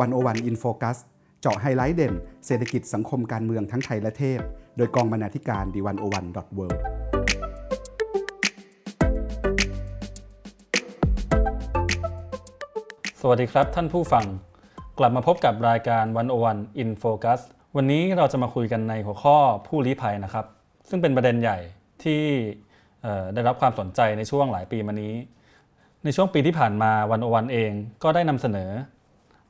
[0.00, 0.98] One O One In Focus
[1.40, 2.14] เจาะไฮไลท์เด่น
[2.46, 4.40] เศรษฐกิจสังคมการเมืองทั้งไทยและเทศ
[4.76, 6.66] โดยกองบรรณาธิการ The One O One dot World
[13.20, 14.24] สวัสดีครับท่านผู้ฟัง
[14.98, 17.40] กลับมาพบกับรายการ One O One In Focus
[17.76, 19.36] วันนี้เราจะมาคุยกันในหัวข้อ
[19.66, 20.46] ผู้ลี้ภัยนะครับ
[20.88, 21.58] ซึ่งเป็นประเด็นใหญ่
[22.02, 22.22] ที่
[23.34, 25.14] ได้รับความสนใจในช่วงหลายปีมานี้
[26.04, 27.70] ในช่วงปีที่ผ่านมาวันโอวันเอง
[28.02, 28.70] ก็ได้นำเสนอ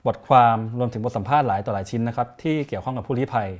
[0.06, 3.50] บทความรวมถึงบทสัมภาษณ์หลายต่อหลายชิ้นนะครับที่เกี่ยวข้องกับผู้ลี้ภัย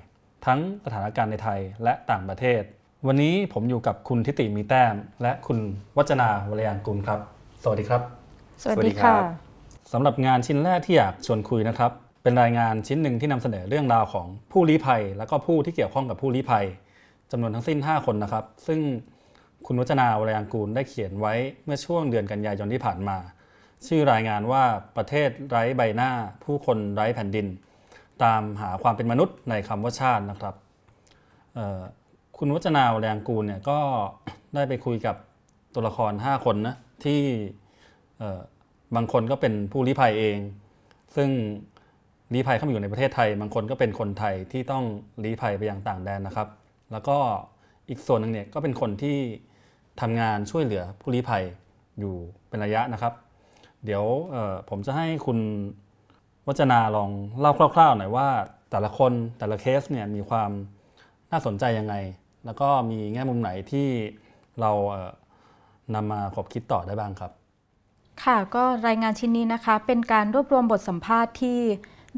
[0.46, 2.62] ทั้งสถานการณ์ในไทยและต่างประเทศ
[3.06, 5.58] วันนี้ผมอยู่กับคุณทิติมีแต้ม และคุณ
[5.96, 7.20] วัจนาวรยางกุลครับ
[7.62, 8.02] สวัสดีครับ
[8.62, 9.14] สวัสดีค่ะ
[9.92, 11.90] สำหรับงานชิ้นแรกที่อยากชวนคุยนะครับ
[12.22, 16.66] เป็นรายงานชิ้นหนึ่งที่นำเสนอเรื่องราวของผู้ลี้ภัย และก็ผู้ที่เกี่ยวข้องกับผู้ลี้ภัย
[17.30, 18.80] จำนวนทั้งสิ้น 5 คนนะครับ ซึ่ง
[19.66, 23.16] คุณวัจนาวรยางกูลได้เขียนไว้เมื่อช่วงเดือนกันยายนที่ผ่านมา
[23.86, 24.64] ชื่อรายงานว่า
[24.96, 26.10] ประเทศไร้ใบหน้า
[26.44, 27.46] ผู้คนไร้แผ่นดิน
[28.24, 30.54] ตามหาความเป็นมนุษย์ในคำว่าชาตินะครับ
[32.38, 33.78] คุณวัจนาวแรงกูลเนี่ยก็
[34.54, 35.16] ได้ไปคุยกับ
[35.74, 37.22] ตัวละคร 5 คนนะที่
[38.96, 40.38] บางคนก็เป็นผู้ลี้ภัยเอง
[41.16, 41.28] ซึ่ง
[42.34, 44.84] ลี้ภัยเข้ามาอยู่ในประเทศไทย บางคนก็เป็นคนไทยที่ต้อง
[45.24, 46.48] ลี้ภัยไปยังต่างแดนนะครับ
[46.92, 47.16] แล้วก็
[47.88, 49.16] อีกส่วนหนึ่งเนี่ยก็เป็นคนที่
[50.00, 51.44] ทำงานช่วยเหลือผู้ลี้ภัย
[51.98, 52.14] อยู่
[52.48, 53.12] เป็นระยะนะครับ
[53.84, 54.04] เดี๋ยว
[54.70, 55.38] ผมจะให้คุณ
[56.46, 58.28] วัจนาลองเล่าคร่าวๆหน่อยว่า
[58.70, 60.50] แต่ละคนแต่ละเคสเนี่ยมีความ
[61.30, 61.94] น่าสนใจยังไง
[62.44, 63.88] แล้วก็มีแง่มุมไหนที่
[64.60, 64.70] เรา
[65.94, 67.32] นำมาขบคิดต่อได้บ้างครับ
[68.24, 71.60] ค่ะก็รายงานชิ้นนี้นะคะ เป็นการรวบรวมบทสัมภาษณ์ที่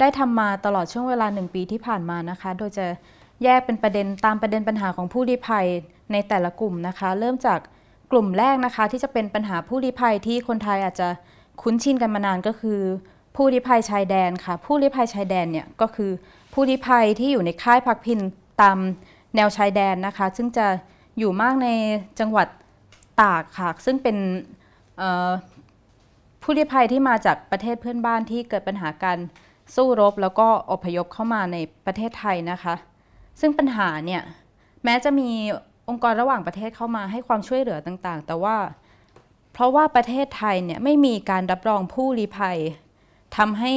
[0.01, 2.87] ได้ทำมาตลอดช่วงเวลาหนึ่งปีที่ผ่านมานะคะ โดยจะ
[3.45, 5.67] แยกเป็นประเด็นตามประเด็นปัญหาของผู้ลี้ภัย
[6.13, 7.61] ในแต่ละกลุ่มนะคะ เริ่มจาก
[8.13, 11.09] กลุ่มแรกนะคะ ที่จะเป็นปัญหาผู้ลี้ภัยที่คนไทยอาจจะ
[11.63, 12.81] คุ้นชินกันมานานก็คือ
[13.37, 16.11] ผู้ลี้ภัยชายแดนค่ะ ผู้ลี้ภัยชายแดนเนี่ยก็คือ
[16.53, 18.19] ผู้ลี้ภัยที่อยู่ในค่ายพักพิง
[18.63, 18.79] ตาม
[19.37, 20.67] แนวชายแดนนะคะ ซึ่งจะ
[21.19, 21.69] อยู่มากใน
[22.21, 22.49] จังหวัด
[23.21, 24.17] ตากค่ะ ซึ่งเป็น
[26.43, 29.19] ผู้ลี้ภัยที่มาจากประเทศเพื่อนบ้านที่เกิดปัญหาการ
[29.75, 32.75] สู้รบ แล้วก็อพยพเข้ามาในประเทศไทยนะคะ
[33.41, 34.23] ซึ่งปัญหาเนี่ย
[34.85, 35.29] แม้จะมี
[35.89, 38.57] องค์กรระหว่างประเทศเข้ามาให้ความช่วยเหลือต่างๆ แต่ว่า
[39.53, 42.59] เพราะว่าประเทศไทยเนี่ยไม่มีการรับรองผู้ลี้ภัย
[43.37, 43.73] ทำให้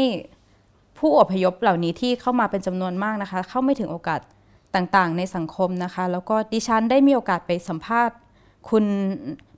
[1.00, 4.22] ผู้อพยพเหล่านี้ที่เข้ามาเป็นจำนวนมากนะคะ เข้าไม่ถึงโอกาส
[4.75, 8.16] ต่างๆ ในสังคมนะคะ แล้วก็ดิฉันได้มีโอกาสไปสัมภาษณ์
[8.69, 8.85] คุณ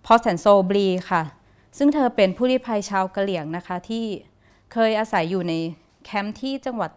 [0.05, 1.21] พอแสนโซบรีค่ะ
[1.77, 4.05] ซึ่งเธอเป็นผู้ลี้ภัยชาวกะเหลี่ยงนะคะที่
[4.73, 5.53] เคยอาศัยอยู่ใน
[6.03, 6.91] แคมป์ที่จังหวัด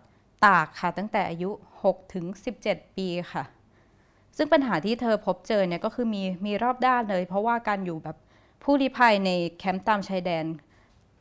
[0.45, 1.51] ตากค่ะ ตั้งแต่อายุ
[1.83, 2.25] 6ถึง
[2.63, 3.45] 17 ปีค่ะ
[4.37, 8.17] ซึ่งปัญหาที่เธอพบเจอเนี่ยก็คือมีมีรอบด้านเลย เพราะว่าการอยู่แบบ
[8.63, 10.45] ผู้ลี้ภัยในแคมป์ตามชายแดน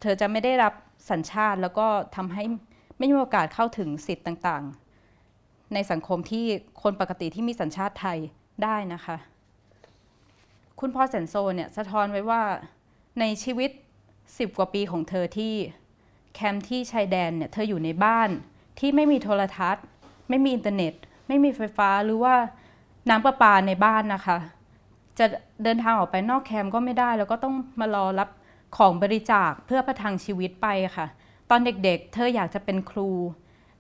[0.01, 0.73] เธอจะไม่ได้รับ
[1.09, 2.43] สัญชาติแล้วก็ทำให้
[2.97, 6.45] ไม่มีโอกาสเข้าถึงสิทธิ์ต่างๆ ในสังคมที่
[6.81, 8.19] คนปกติที่มีสัญชาติไทย
[8.63, 9.17] ได้นะคะ
[10.79, 12.41] คุณพ่อแสนโซเนี่ยสะท้อนไว้ว่า
[13.19, 13.71] ในชีวิต
[14.13, 15.53] 10 กว่าปีของเธอที่
[16.33, 18.29] แคมป์ที่ชายแดนเนี่ยเธออยู่ในบ้าน
[18.79, 19.85] ที่ไม่มีโทรทัศน์
[20.29, 20.93] ไม่มีอินเทอร์เน็ต
[21.27, 22.35] ไม่มีไฟฟ้าหรือว่า
[23.09, 24.37] น้ำประปาในบ้านนะคะ
[25.19, 25.25] จะ
[25.63, 28.29] เดินทางออกไปนอกแคมป์ก็ไม่ได้ แล้วก็ต้องมารอรับ
[28.77, 31.07] ของบริจาคเพื่อประทังชีวิตไปค่ะ
[31.49, 33.09] ตอนเด็กๆ เธออยากจะเป็นครู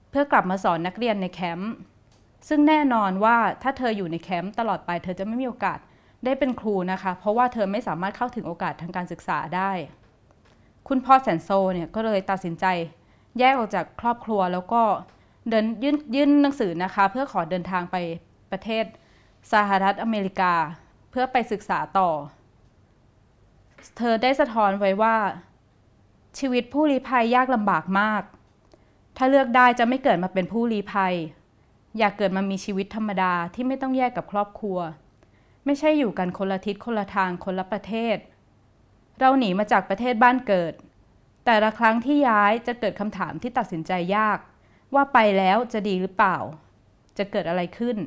[0.09, 1.73] เพื่อกลับมาสอนนักเรียนในแคมป์
[2.47, 5.79] ซึ่งแน่นอนว่าถ้าเธออยู่ในแคมป์ตลอดไปเธอจะไม่มีโอกาส
[6.25, 9.71] ได้เป็นครูนะคะ เพราะว่าเธอไม่สามารถเข้าถึงโอกาสทางการศึกษาได้
[10.87, 12.65] คุณพ่อแสนโซเนี่ยก็เลยตัดสินใจ
[13.39, 14.81] แยกออกจากครอบครัวแล้วก็
[15.49, 17.95] เดินยื่นยื่นหนังสือนะคะ เพื่อขอเดินทางไป
[18.51, 18.85] ประเทศ
[19.53, 20.53] สหรัฐอเมริกา
[21.09, 22.09] เพื่อไปศึกษาต่อ
[23.97, 25.17] เธอได้สะท้อนไว้ว่า
[26.39, 28.23] ชีวิตผู้ลี้ภัยยากลำบากมาก
[29.17, 31.15] ถ้าเลือกได้จะไม่เกิดมาเป็นผู้ลี้ภัย
[31.97, 34.79] อยากเกิดมามีชีวิตธรรมดาที่ไม่ต้องแยกกับครอบครัว
[35.65, 38.17] ไม่ใช่อยู่กันคนละทิศคนละทางคนละประเทศ
[39.19, 40.73] เราหนีมาจากประเทศบ้านเกิด
[41.45, 44.39] แต่ละครั้งที่ย้ายจะเกิดคำถามที่ตัดสินใจยาก
[44.93, 46.37] ว่าไปแล้วจะดีหรือเปล่า
[47.17, 47.97] จะเกิดอะไรขึ้น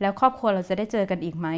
[0.00, 1.48] แล้วครอบครัวเราจะได้เจอกันอีกไหม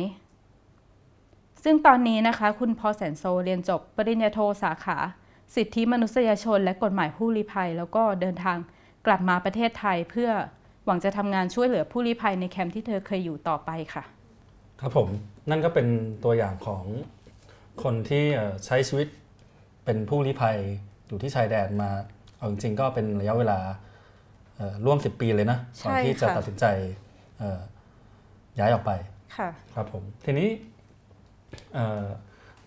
[1.65, 4.97] ซึ่งตอนนี้นะคะคุณพอแสนโซเรียนจบปริญญาโทสาขา
[5.55, 8.57] สิทธิมนุษยชนและกฎหมายผู้ลี้ภัย แล้วก็เดินทาง
[9.07, 10.31] กลับมาประเทศไทยเพื่อ
[10.85, 14.05] หวังจะทำงานช่วยเหลือผู้ลี้ภัยในแคมป์ที่เธอเคยอยู่ต่อไปค่ะ
[14.81, 15.09] ครับผม
[15.51, 15.87] นั่นก็เป็น
[16.25, 16.85] ตัวอย่างของ
[17.83, 18.25] คนที่
[18.67, 19.09] ใช้ชีวิต
[19.85, 20.57] เป็นผู้ลี้ภัย
[21.09, 21.91] อยู่ที่ชายแดนมา
[22.37, 23.59] เอาจริงๆก็เป็นระยะเวลา
[24.85, 26.65] ร่วม 10 ปีเลยนะก่อนที่จะตัดสินใจ
[28.59, 28.91] ย้ายออกไป
[29.75, 30.49] ครับผมทีนี้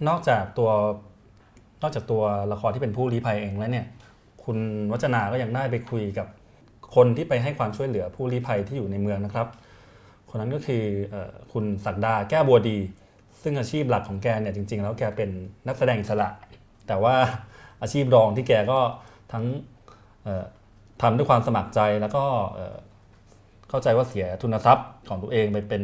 [0.08, 0.70] นอกจากตัว
[1.82, 2.24] นอกจากตัว
[2.54, 3.86] ละครที่เป็นผู้ลี้ภัยเองแล้วเนี่ย
[4.44, 4.58] คุณ
[4.92, 6.28] วัจนาก็ยังได้ไปคุยกับ
[6.96, 9.48] คนที่ไปให้ความช่วยเหลือผู้ลี้ภัยที่อยู่ในเมืองนะครับ
[10.30, 11.16] คนนั้นก็คืออ
[11.54, 12.78] คุณศักดาแก้วบัวดี
[13.42, 15.30] ซึ่งอาชีพหลักของแกเนี่ยจริง ๆ แล้วแกเป็น
[15.68, 16.30] นักแสดงอิสระ
[16.88, 17.16] แต่ว่า
[17.82, 18.80] อาชีพรองที่แกก็
[19.32, 19.46] ทั้ง
[21.02, 22.24] ทำด้วยความสมัครใจแล้วก็
[23.70, 25.82] เข้าใจว่าเสียทุนทรัพย์ของตัวเองไปเป็น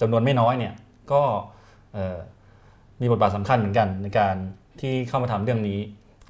[0.00, 0.74] จำนวนไม่น้อยเนี่ย
[1.12, 1.22] ก็
[3.00, 4.36] มีบทบาทสำคัญเหมือนกันในการ
[4.80, 5.80] ที่เข้ามาทำเรื่องนี้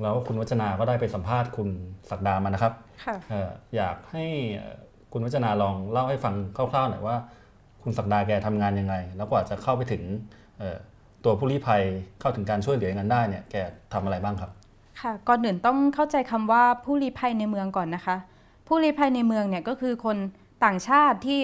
[0.03, 1.69] แล้วคุณวัจนาก็ได้ไปสัมภาษณ์คุณ
[2.11, 2.73] ศักดามานะครับ
[3.77, 4.27] อยากให้
[5.13, 7.17] คุณวัจนาลองเล่าให้ฟังคร่าวๆหน่อยว่า
[7.83, 10.03] คุณศักดาแกทำงานยังไง แล้วกว่าจะเข้าไปถึง
[11.25, 11.83] ตัวผู้ลี้ภัย
[12.21, 13.57] เข้าถึงการช่วยเหลืออย่างนั้นได้เนี่ยแก
[13.93, 14.51] ทำอะไรบ้างครับ
[15.01, 18.17] ค่ะก่อนอื่นต้องเข้าใจคำว่าผู้ลี้ภัยในเมืองก่อนนะคะ
[18.69, 20.17] ผู้ลี้ภัยในเมืองเนี่ยก็คือคน
[20.65, 21.41] ต่างชาติที่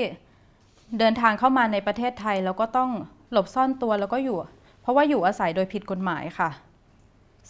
[0.99, 2.90] เดินทางเข้ามาในประเทศไทยแล้วก็ต้อง
[3.32, 4.36] หลบซ่อนตัวแล้วก็อยู่
[4.80, 6.50] เพราะว่าอยู่อาศัยโดยผิดกฎหมายค่ะ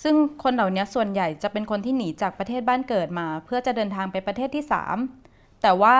[0.02, 4.64] ซึ่งคนเหล่านี้ส่วนใหญ่จะเป็นคนที่หนีจากประเทศบ้านเกิดมา เพื่อจะเดินทางไปประเทศที่
[5.12, 5.96] 3 แต่ว่า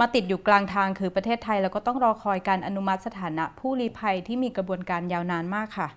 [0.00, 5.88] มาติดอยู่กลางทางคือประเทศไทย แล้วก็ต้องรอคอยการอนุมัติสถานะผู้ลี้ภัยที่มีกระบวนการยาวนานมากค่ะ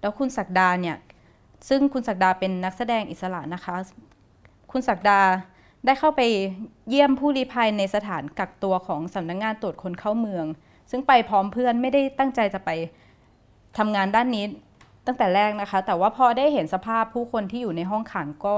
[0.00, 0.96] แล้วคุณศักดาเนี่ย
[1.68, 3.74] ซึ่งคุณศักดาเป็นนักแสดงอิสระนะคะ
[4.72, 5.20] คุณศักดา
[5.84, 6.20] ได้เข้าไป
[6.88, 10.46] เยี่ยมผู้ลี้ภัยในสถานกักตัวของสำนักงงานตรวจคนเข้าเมือง
[10.90, 12.70] ซึ่งไปพร้อมเพื่อนไม่ได้ตั้งใจจะไป
[13.78, 14.44] ทำงานด้านนี้
[15.06, 18.56] ตั้งแต่แรกนะคะ แต่ว่าพอได้เห็นสภาพผู้คนที่อยู่ในห้องขังก็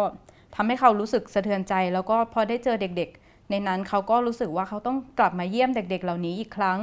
[0.54, 6.78] ทำให้เขารู้สึกสะเทือนใจ แล้วก็พอได้เจอเด็กๆ ในนั้นเขาก็รู้สึกว่าเขาต้องกลับมาเยี่ยมเด็ก ๆ เหล่านี้อีกครั้ง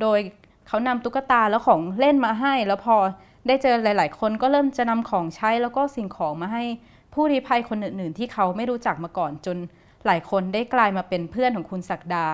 [0.00, 0.18] โดย
[0.68, 2.96] เขานำตุ๊กตาแล้วของเล่นมาให้ แล้วพอ
[3.46, 6.64] ได้เจอหลาย ๆ คนก็เริ่มจะนำของใช้แล้วก็สิ่งของมาให้
[7.14, 9.56] ผู้ลี้ภัยคนอื่น ๆ ที่เขาไม่รู้จักมาก่อนจน
[10.06, 12.26] หลายคนได้กลายมาเป็นเพื่อนของคุณศักดา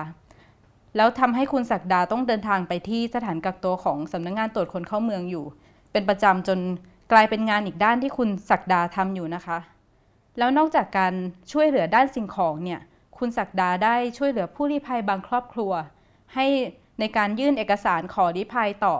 [0.95, 5.45] แล้วทำให้คุณศักดาต้องเดินทางไปที่สถานกักตัวของสำนักงงานตรวจคนเข้าเมืองอยู่
[5.91, 6.59] เป็นประจำจน
[7.11, 9.57] กลายเป็นงานอีกด้านที่คุณศักดาทำอยู่นะคะ
[10.37, 11.13] แล้วนอกจากการ
[11.51, 12.79] ช่วยเหลือด้านสิ่งของเนี่ย
[13.17, 15.71] คุณศักดาได้ช่วยเหลือผู้ลี้ภัยบางครอบครัว
[16.33, 16.45] ให้
[16.99, 18.95] ในการยื่นเอกสารขอลี้ภัยต่อ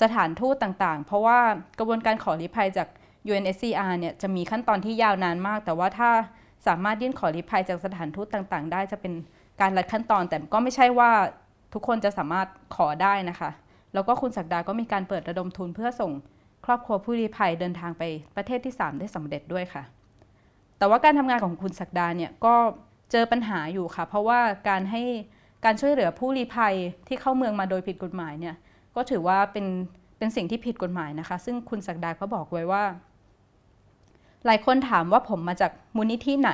[0.00, 1.40] สถานทูตต่างๆ เพราะว่า
[1.78, 2.88] กระบวนการขอลี้ภัยจาก
[3.30, 6.10] UNSCR เนี่ยจะมีขั้นตอนที่ยาวนานมาก แต่ว่าถ้า
[6.66, 9.12] สามารถยื่นขอลี้ภัยจากสถานทูตต่าง ๆ ได้จะเป็น
[9.62, 11.10] การลัดขั้นตอนแต่ก็ไม่ใช่ว่า
[11.74, 13.50] ทุกคนจะสามารถขอได้นะคะ
[13.94, 16.12] แล้วก็คุณศักดาก็มีการเปิดระดมทุนเพื่อส่ง
[16.64, 18.02] ครอบครัวผู้ลี้ภัยเดินทางไป
[18.36, 19.82] ประเทศที่ 3 ได้สำเร็จด้วยค่ะ
[20.78, 22.54] แต่ว่าการทำงานของคุณศักดาเนี่ยก็
[23.10, 25.02] เจอปัญหาอยู่ค่ะ เพราะว่าการให้
[25.64, 26.74] การช่วยเหลือผู้ลี้ภัย
[27.08, 28.54] ที่เข้าเมืองมาโดยผิดกฎหมายเนี่ย
[28.96, 29.66] ก็ถือว่าเป็น
[30.18, 32.84] เป็นสิ่งที่ผิดกฎหมายนะคะ ซึ่งคุณศักดาก็บอกไว้ว่า
[34.46, 36.52] หลายคนถามว่าผมมาจากมูลนิธิไหน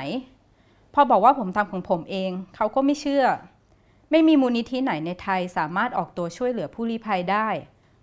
[0.99, 3.25] อบอกว่าผมทำของผมเอง เขาก็ไม่เชื่อ
[4.11, 7.49] ไม่มีมูลนิธิไหนในไทยสามารถออกตัวช่วยเหลือผู้ลี้ภัยได้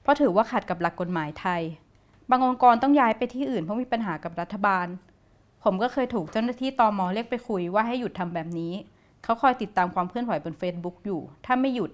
[0.02, 1.62] เพราะถือว่าขัดกับหลักกฎหมายไทย
[2.30, 4.88] บางองค์กรต้องย้ายไปที่อื่นเพราะมีปัญหากับรัฐบาล
[5.64, 8.74] ผมก็เคยถูกเจ้าหน้าที่ตอมอเรียกไปคุยว่าให้หยุดทำแบบนี้
[9.24, 11.92] เขาคอยติดตามความเคลื่อนไหวบน Facebook อยู่ ถ้าไม่หยุด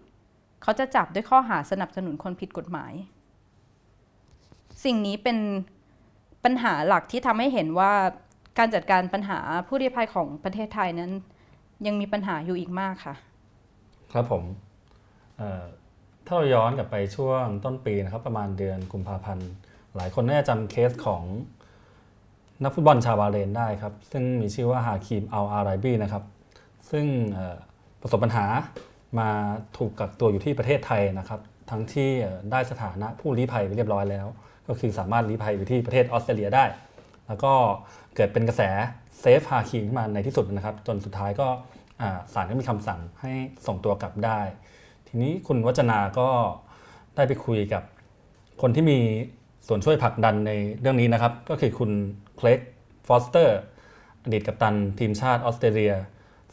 [0.62, 2.94] เขาจะจับด้วยข้อหาสนับสนุนคนผิดกฎหมาย
[4.83, 5.38] สิ่งนี้เป็น
[6.44, 7.92] ปัญหาหลักที่ทำให้เห็นว่า
[8.57, 11.12] การจัดการปัญหาผู้ลี้ภัยของประเทศไทยนั้น
[11.88, 13.15] ยังมีปัญหาอยู่อีกมากค่ะ
[14.13, 14.44] ครับผม
[16.25, 19.50] ถ้าเราย้อนกลับไปช่วงต้นปีนะครับประมาณเดือนกุมภาพันธ์
[19.95, 21.24] หลายคนน่าจะจำเคสของ
[22.63, 26.24] นักฟุตบอลชาวบาห์เรนได้ครับ ซึ่งมีชื่อว่าฮาคิมอัลอาไรบีนะครับ
[26.91, 27.05] ซึ่ง
[28.01, 28.46] ประสบปัญหา
[29.20, 29.29] มา
[29.77, 31.39] ถูกกักตัวอยู่ที่ประเทศไทยนะครับ
[31.70, 32.10] ทั้งที่
[32.51, 34.27] ได้สถานะผู้ลี้ภัยไปเรียบร้อยแล้ว
[34.67, 36.65] ก็คือสามารถลี้ภัยไปที่ประเทศออสเตรเลียได้
[37.28, 37.54] แล้วก็
[38.16, 38.62] เกิดเป็นกระแส
[39.20, 41.48] Save ฮาคิมขึ้นมาในที่สุดนะครับ จนสุดท้ายก็
[42.34, 43.32] ศาลก็มีคำสั่งให้
[43.68, 44.40] ส่งตัวกลับได้
[45.08, 46.28] ทีนี้คุณวัจนาก็
[47.16, 47.84] ได้ไปคุยกับ
[48.62, 49.00] คนที่มี
[49.68, 51.92] ส่วนช่วยผลักดันในเรื่องนี้นะครับ ก็คือคุณ
[52.38, 52.60] เครก
[53.08, 53.58] ฟอสเตอร์
[54.24, 55.94] อดีตกัปตันทีมชาติออสเตรเลีย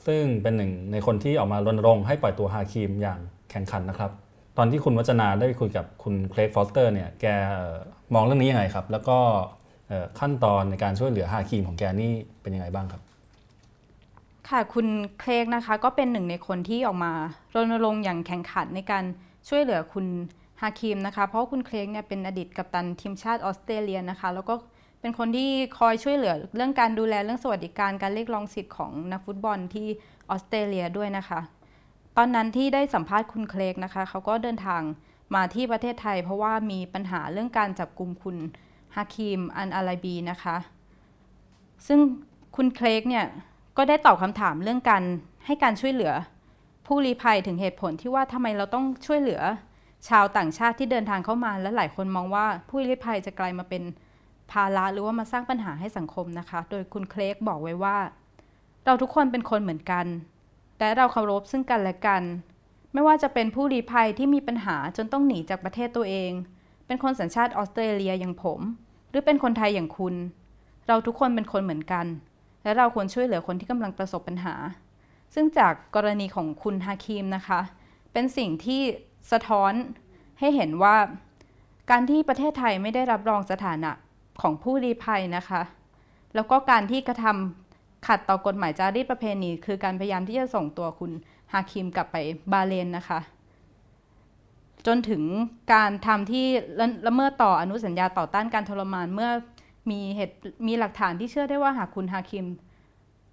[0.07, 3.21] ซึ่งเป็นหนึ่งในคนที่ออกมารณรงค์ให้ปล่อยตัวฮาคิมอย่าง
[3.51, 4.11] แข็งขันนะครับ
[4.57, 7.27] ตอนที่คุณวัจนาได้คุยกับคุณเครกฟอสเตอร์เนี่ยแก
[8.15, 9.19] มองเรื่องนี้ยังไงครับ แล้วก็
[10.19, 13.03] ขั้นตอนในการช่วยเหลือฮาคิมของแกนี่เป็นยังไงบ้างครับ
[14.49, 14.87] ค่ะคุณ
[15.21, 17.13] เคลกนะคะก็เป็นหนึ่งในคนที่ออกมา
[17.55, 19.05] รณรงค์อย่างแข่งขันในการ
[19.49, 20.07] ช่วยเหลือคุณ
[20.61, 24.55] ฮาคิมนะคะ เพราะคุณเคลกเนี่ยเป็นอดีตกัปตันทีมชาติออสเตรเลียนะคะ แล้วก็
[25.01, 29.87] เป็นคนที่คอยช่วยเหลือเรื่องการดูแลเรื่องสวัสดิการการเรียกร้องสิทธิ์ของนักฟุตบอลที่
[30.31, 31.41] ออสเตรเลียด้วยนะคะ
[32.17, 34.83] ตอนนั้นที่ได้สัมภาษณ์คุณเคลกนะคะเขาก็เดินทาง
[35.35, 38.37] มาที่ประเทศไทย เพราะว่ามีปัญหาเรื่องการจับกลุ่มคุณ
[38.99, 40.57] ฮาคิมอันอาลาบีนะคะ
[41.87, 41.99] ซึ่ง
[42.57, 43.27] คุณเคลกเนี่ย
[43.77, 45.03] ก็ได้ตอบคำถามเรื่องการ
[45.47, 46.13] ให้การช่วยเหลือ
[46.87, 49.41] ผู้ลี้ภัยถึงเหตุผลที่ว่าทำไมเราต้องช่วยเหลือ
[50.09, 53.83] ชาวต่างชาติที่เดินทางเข้ามาและหลายคนมองว่าผู้ลี้ภัยจะกลายมาเป็น
[54.53, 57.99] ภาระหรือว่ามาสร้างปัญหาให้สังคมนะคะ โดยคุณเคลกบอกไว้ว่า
[58.85, 60.07] เราทุกคนเป็นคนเหมือนกัน
[60.79, 62.23] และเราเคารพซึ่งกันและกัน
[62.93, 66.33] ไม่ว่าจะเป็นผู้ลี้ภัยที่มีปัญหาจนต้องหนีจากประเทศตัวเอง
[66.87, 68.61] เป็นคนสัญชาติออสเตรเลียอย่างผม
[69.11, 70.15] หรือเป็นคนไทยอย่างคุณ
[70.89, 72.07] เราทุกคนเป็นคนเหมือนกัน
[72.63, 74.55] และเราควรช่วยเหลือคนที่กำลังประสบปัญหา
[75.35, 77.61] ซึ่งจากกรณีของคุณฮาคิมนะคะ
[78.13, 78.83] เป็นสิ่งที่
[79.33, 79.73] สะท้อน
[80.39, 80.97] ให้เห็นว่า
[81.91, 83.91] การที่ประเทศไทยไม่ได้รับรองสถานะ
[84.41, 85.63] ของผู้ลี้ภัยนะคะ
[86.35, 91.13] แล้วก็การที่กระทำขัดต่อกฎหมายจารีตประเพณี คือการพยายามที่จะส่งตัวคุณ
[91.53, 92.17] ฮาคิมกลับไป
[92.53, 93.21] บาเลนนะคะ
[94.89, 95.23] จนถึง
[95.75, 96.47] การทำที่
[97.07, 99.31] ละเมิดต่ออนุสัญญาต่อต้านการทรมานเมื่อ
[99.91, 102.47] มีเหตุมีหลักฐานที่เชื่อได้ว่าหากคุณฮาคิม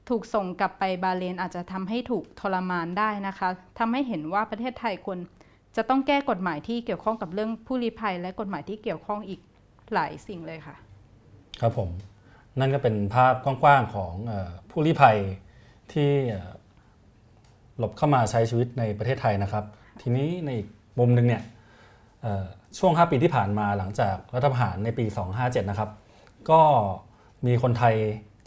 [0.09, 5.19] ถูกส่งกลับไปบาเลนอาจจะทำให้ถูกทรมานได้นะคะทำให้เห็นว่าประเทศไทยควร
[5.75, 9.39] จะต้องแก้กฎหมายที่เกี่ยวข้องกับเรื่องผู้ลี้ภัย และกฎหมายที่เกี่ยวข้องอีก
[9.93, 10.75] หลายสิ่งเลยค่ะ
[11.61, 11.89] ครับผม
[12.59, 14.13] นั่นก็เป็นภาพกว้างๆของ
[14.69, 15.17] ผู้ลี้ภัย
[15.93, 16.11] ที่
[17.77, 19.63] หลบเข้ามาใช้ชีวิตในประเทศไทยนะครับ
[20.01, 20.67] ทีนี้ในอีก
[20.99, 21.43] มุมหนึ่งเนี่ย
[22.77, 25.05] ช่วง 5 ปีที่ผ่านมาหลังจากรัฐประหารในปี
[25.37, 25.89] 257 นะครับ
[26.49, 26.61] ก็
[27.45, 27.95] มีคนไทย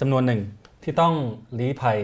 [0.01, 0.41] จำนวนหนึ่ง
[0.83, 1.15] ที่ต้อง
[1.59, 1.99] ลี้ภัย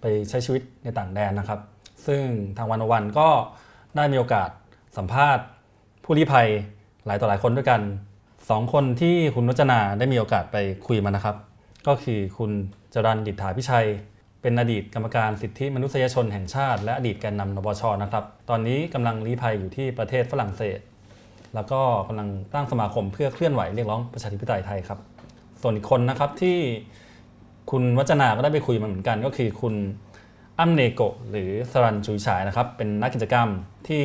[0.00, 1.60] ไปใช้ชีวิตในต่างแดนนะครับ
[2.06, 2.22] ซึ่ง
[2.56, 3.28] ทางวันวันก็
[3.96, 4.50] ได้มีโอกาส
[4.96, 5.44] สัมภาษณ์
[6.04, 6.48] ผู้ลี้ภัย
[7.06, 7.80] หลายต่อหลายคนด้วยกัน
[8.50, 11.36] สองคนที่คุณรจนาได้มีโอกาสไปคุยมานะครับ
[11.86, 12.50] ก็คือคุณ
[12.94, 13.86] จรันดิษฐาพิชัย
[14.42, 20.78] เป็นอดีตกรรมการสิทธิมนุษยชนแห่งชาติ และอดีตแกนนำนปชนะครับ ตอนนี้กำลังลี้ภัยอยู่ที่ประเทศฝรั่งเศส
[21.54, 24.98] แล้วก็กำลังตั้งสมาคมเพื่อเคลื่อนไหวเรียกร้องประชาธิปไตยไทยครับ
[25.62, 26.58] ส่วนอีกคนนะครับที่
[27.70, 29.74] คุณวัจนาก็ได้ไปคุยมาเหมือนกัน ก็คือคุณ
[30.58, 33.48] อัมเนโกหรือสรันจุยฉายนะครับ เป็นนักกิจกรรม
[33.88, 34.02] ที่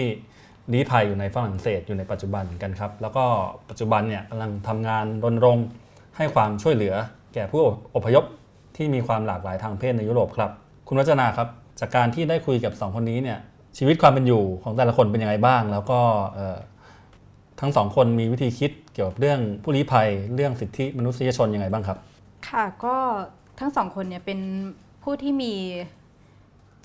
[0.74, 3.26] ลี้ภัยอยู่ในฝรั่งเศสอยู่ในปัจจุบันเหมือนกันครับ แล้วก็
[3.70, 5.66] ปัจจุบันเนี่ยกำลังทำงานรณรงค์
[6.18, 6.96] ให้ความช่วยเหลือ
[7.34, 7.62] แก่ผู้
[7.96, 8.24] อพยพ
[8.78, 10.52] ที่มีความหลากหลายทางเพศในยุโรปครับ
[10.88, 11.48] คุณวัจนาครับ
[11.80, 13.40] จากการที่ได้คุยกับ 2 คนนี้เนี่ย
[13.78, 16.00] ชีวิตความเป็นอยู่ของแต่ละคนเป็นยังไงบ้าง แล้วก็
[17.60, 21.98] ทั้งสองคนมีวิธีคิดเกี่ยวกับเรื่องผู้ลี้ภัยเรื่องสิทธิมนุษยชนยังไงบ้างครับ
[22.50, 22.98] ค่ะก็
[23.60, 24.40] ทั้งสองคนเนี่ยเป็น
[25.04, 25.54] ผู้ที่มี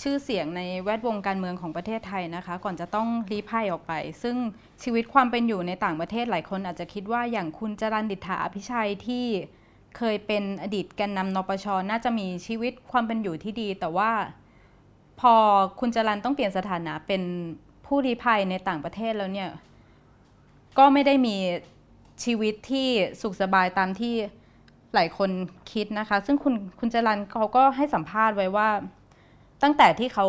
[0.02, 4.36] ชื่อเสียงในแวดวงการเมืองของประเทศไทยนะคะ ก่อนจะต้องลี้ภัยออกไป ซึ่ง
[4.82, 9.26] ชีวิตความเป็นอยู่ในต่างประเทศหลายคนอาจจะคิดว่าอย่างคุณจรันดิษฐาอภิชัยที่
[9.96, 14.10] เคยเป็นอดีตแกนนำนปช น่าจะมีชีวิตความเป็นอยู่ที่ดี แต่ว่า
[15.20, 15.34] พอ
[15.80, 17.22] คุณจรันต้องเปลี่ยนสถานะเป็น
[17.86, 19.50] ผู้ลี้ภัยในต่างประเทศแล้วเนี่ย
[20.78, 21.36] ก็ไม่ได้มี
[22.24, 22.88] ชีวิตที่
[23.22, 24.14] สุขสบายตามที่
[24.94, 25.30] หลายคน
[25.72, 28.68] คิดนะคะ ซึ่งคุณคุณจรันเขาก็ให้สัมภาษณ์ไว้ว่า
[29.62, 30.26] ตั้งแต่ที่เขา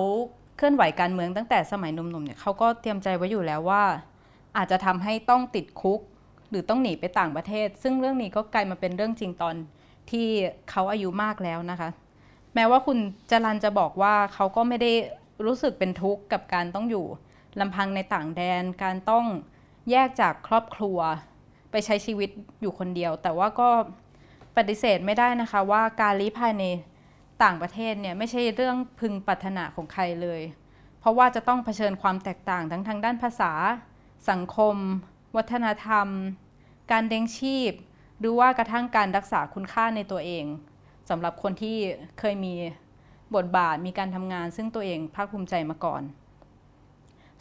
[0.58, 3.84] เคลื่อนไหวการเมืองตั้งแต่สมัยหนุ่มๆเนี่ยเขาก็เตรียมใจไว้อยู่แล้วว่า
[4.58, 6.00] อาจจะทำให้ต้องติดคุก
[6.54, 9.56] หรือต้องหนีไปต่างประเทศ ซึ่งเรื่องนี้ก็กลายมาเป็นเรื่องจริงตอน
[10.12, 10.28] ที่
[10.70, 11.90] เขาอายุมากแล้วนะคะ
[12.56, 12.98] แม้ว่าคุณ
[13.32, 14.92] จรันจะบอกว่าเขาก็ไม่ได้
[15.46, 17.06] รู้สึกเป็นทุกข์กับการต้องอยู่
[17.60, 19.26] ลำพังในต่างแดน การต้อง
[19.92, 21.00] แยกจากครอบครัว
[21.72, 22.30] ไปใช้ชีวิต
[22.62, 23.70] อยู่คนเดียว แต่ว่าก็
[24.58, 26.66] ปฏิเสธไม่ได้นะคะ ว่าการลี้ภัยใน
[27.44, 30.42] ต่างประเทศเนี่ยไม่ใช่เรื่องพึงปรารถนาของใครเลย
[31.00, 33.52] เพราะว่าจะต้องเผชิญความแตกต่างทั้งทางด้านภาษา
[34.30, 34.76] สังคม
[35.36, 36.08] วัฒนธรรม
[36.92, 37.72] การเด้งชีพ
[38.20, 40.46] หรือว่ากระทั่งการรักษาคุณค่าในตัวเอง
[41.10, 41.78] สำหรับคนที่
[42.20, 42.54] เคยมี
[43.36, 46.02] บทบาทมีการทำงานซึ่งตัวเองภาคภูมิใจมาก่อน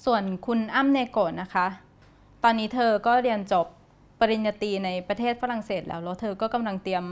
[0.04, 1.66] ส่วนคุณอ้ำเนโกะนะคะ
[2.42, 3.66] ตอนนี้เธอก็เรียนจบ
[4.20, 7.04] ปริญญาตรีในประเทศฝรั่งเศสแล้วแล้วเธอก็กำลังเตรียม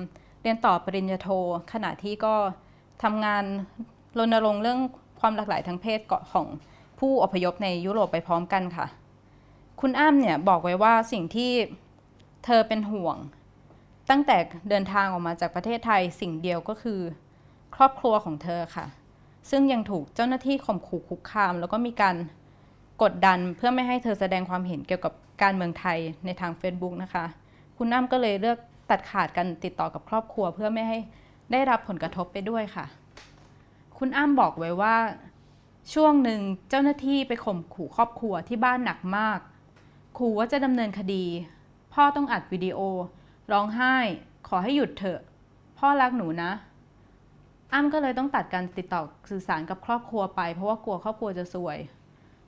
[0.43, 1.29] เรียนต่อปริญญาโท
[1.73, 2.35] ขณะที่ก็
[3.03, 3.45] ทำงาน
[4.19, 4.81] รณรงค์เรื่อง
[5.21, 6.47] ความหลากหลายทางเพศเกาะของ
[6.99, 8.87] ผู้อพยพในยุโรปไปพร้อมกันค่ะ
[9.81, 11.53] คุณอ้ำเนี่ยบอกไว้ว่าสิ่งที่
[12.45, 13.17] เธอเป็นห่วง
[14.11, 14.37] ตั้งแต่
[14.71, 17.01] เดินทางออกมาจากประเทศไทยสิ่งเดียวก็คือ
[17.75, 18.87] ครอบครัวของเธอค่ะ
[19.51, 22.17] ซึ่งยังถูกเจ้าหน้าที่ข่มขู่คุกคาม แล้วก็มีการ
[23.03, 27.25] กดดันเพื่อไม่ให้เธอแสดงความเห็นเกี่ยวกับการเมืองไทยในทาง Facebook นะคะ
[27.77, 28.59] คุณน้ำก็เลยเลือก
[28.91, 30.99] ตัดขาดกันติดต่อกับครอบครัวเพื่อไม่ให้
[31.53, 32.85] ได้รับผลกระทบไปด้วยค่ะ
[33.99, 34.97] คุณอ้ำบอกไว้ว่า
[35.95, 39.39] ช่วงหนึ่งเจ้าหน้าที่ไปข่มขู่ครอบครัวที่บ้านหนักมาก
[40.19, 41.25] ขู่ว่าจะดำเนินคดี
[41.95, 42.79] พ่อต้องอัดวิดีโอ
[43.53, 43.97] ร้องไห้
[44.49, 45.21] ขอให้หยุดเถอะ
[45.79, 46.51] พ่อรักหนูนะ
[47.73, 51.79] อ้ำก็เลยต้องตัดการติดต่อสื่อสารกับครอบครัวไป เพราะว่ากลัวครอบครัวจะซวย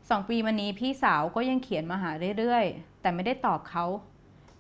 [0.09, 3.85] สองปีมานี้พี่สาวก็ยังเขียนมาหาเรื่อยๆ แต่ไม่ได้ตอบเขา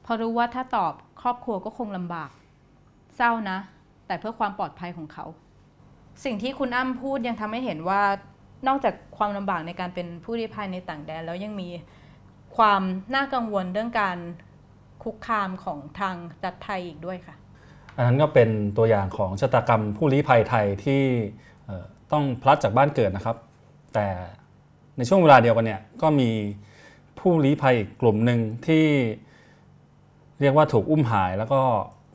[0.02, 2.30] เพราะรู้ว่าถ้าตอบครอบครัวก็คงลำบาก
[3.16, 3.58] เศร้านะ
[4.06, 5.24] แต่เพื่อความปลอดภัยของเขา
[6.24, 8.02] สิ่งที่คุณอ้ำพูดยังทำให้เห็นว่า
[8.66, 11.68] นอกจากความลำบากในการเป็นผู้ลี้ภัยในต่างแดนแล้วยังมี
[12.56, 12.82] ความ
[13.14, 14.18] น่ากังวลเรื่องการ
[15.02, 17.34] คุกคามของทางรัฐไทยอีกด้วยค่ะ
[17.96, 21.02] อันนั้นก็เป็นตัวอย่างของชะตากรรมผู้ลี้ภัยไทยที่
[22.12, 23.36] ต้องพลัดจากบ้านเกิดนะครับ
[23.94, 24.06] แต่
[24.96, 26.30] ในช่วงเวลาเดียวกันเนี่ยก็มี
[27.18, 28.86] ผู้ลี้ภัยกลุ่มหนึ่งที่
[30.40, 31.60] เรียกว่าถูกอุ้มหายแล้วก็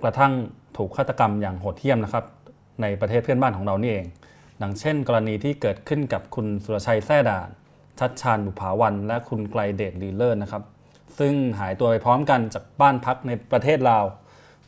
[0.04, 0.34] กระทั่ง
[0.78, 2.26] ถูกฆาตกรรมอย่างโหดเหี้ยมนะครับ
[2.82, 4.06] ในประเทศเพื่อนบ้านของเรานี่เอง
[4.62, 7.50] ดังเช่น กรณีที่เกิดขึ้นกับคุณสุรชัยแท่ด่าน
[8.00, 10.64] ชัดชาญบุภาวัน และคุณไกลเดชลีเลอร์นะครับ
[11.20, 14.06] ซึ่งหายตัวไปพร้อมกันจากบ้านพักในประเทศลาว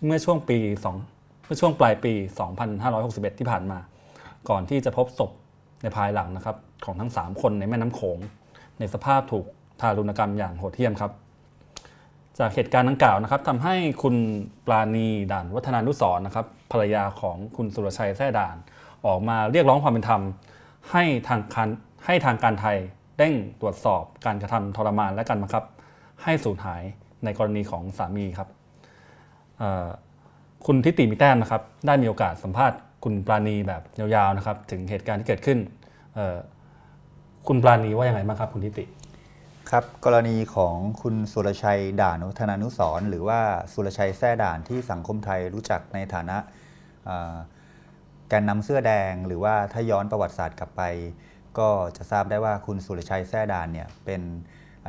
[0.05, 0.57] เมื่อช่วงปี
[1.01, 2.13] 2เมื่อช่วงปลายปี
[2.75, 3.79] 2561 ที่ผ่านมา
[4.49, 5.31] ก่อนที่จะพบศพ
[5.81, 8.17] ในภายหลังนะครับของทั้ง 3 คนในแม่น้ำโขง
[8.79, 9.45] ในสภาพถูก
[9.81, 11.11] ทารุณกรรมอย่างโหดเหี้ยมครับ
[12.39, 14.15] จากเหตุการณ์ดังกล่าวนะครับทำให้คุณ
[14.65, 18.55] ปราณีด่านวัฒนานุสรนะครับภรรยาของคุณสุรชัยแท่ด่าน
[19.05, 20.21] ออกมาเรียกร้องความเป็นธรรม
[20.91, 21.69] ให้ทางการ
[22.05, 22.77] ให้ทางการไทย
[23.17, 25.63] เร่งตรวจสอบการกระทำทรมานและการบังคับ
[26.23, 26.83] ให้สูญหาย
[27.23, 28.49] ในกรณีของสามีครับ
[30.65, 35.59] คุณทิติมีแต้มนะครับ ได้มีโอกาสสัมภาษณ์คุณปราณีแบบยาวๆนะครับ ถึงเหตุการณ์ที่เกิดขึ้น
[37.47, 38.85] คุณปราณีว่ายังไงบ้างครับ คุณทิติ
[39.71, 43.39] ครับกรณีของคุณสุรชัยด่านุธนานุสรหรือว่า
[43.73, 46.37] สุรชัยแท่ด่านที่สังคมไทยรู้จักในฐานะ
[48.29, 50.81] แกนนำเสื้อแดง หรือว่าถ้าย้อนประวัติศาสตร์กลับไป
[51.57, 54.21] ก็จะทราบได้ว่าคุณสุรชัยแท่ด่านเนี่ยเป็น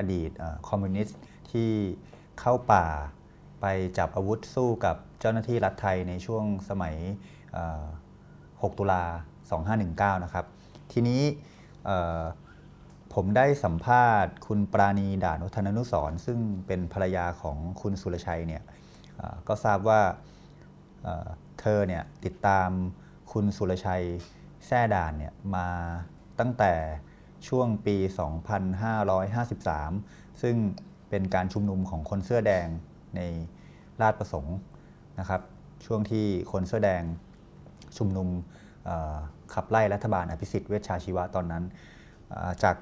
[0.01, 0.31] อดีต
[0.69, 1.19] คอมมิวนิสต์
[1.51, 1.71] ที่
[2.41, 2.87] เข้าป่า
[3.61, 3.67] ไป
[3.99, 6.97] จับอาวุธสู้กับเจ้าหน้าที่รัฐไทยในช่วงสมัย
[8.13, 9.03] 6 ตุลา
[10.19, 10.47] 2519 นะครับ
[10.93, 11.23] ทีนี้
[13.15, 18.63] ผมได้สัมภาษณ์คุณปราณีด่านุธนนุสร ซึ่งเป็นภรรยาของคุณสุรชัยเนี่ย
[19.49, 20.01] ก็ทราบว่า
[21.61, 22.69] เธอเนี่ยติดตาม
[23.33, 24.05] คุณสุรชัย
[24.67, 25.69] แท่ด่านเนี่ยมา
[26.39, 26.73] ตั้งแต่
[27.49, 27.97] ช่วงปี
[29.19, 30.57] 2553 ซึ่ง
[31.11, 32.67] เป็นการชุมนุมของคนเสื้อแดง
[33.17, 33.21] ใน
[34.01, 34.57] ลาดประสงค์
[35.21, 35.41] นะครับ
[35.87, 37.03] ช่วงที่คนเสื้อแดง
[37.97, 38.29] ชุมนุม
[39.55, 41.65] ขับไล่รัฐบาลอภิสิทธิ์เวชชาชีวะตอนนั้น
[42.63, 42.77] จาก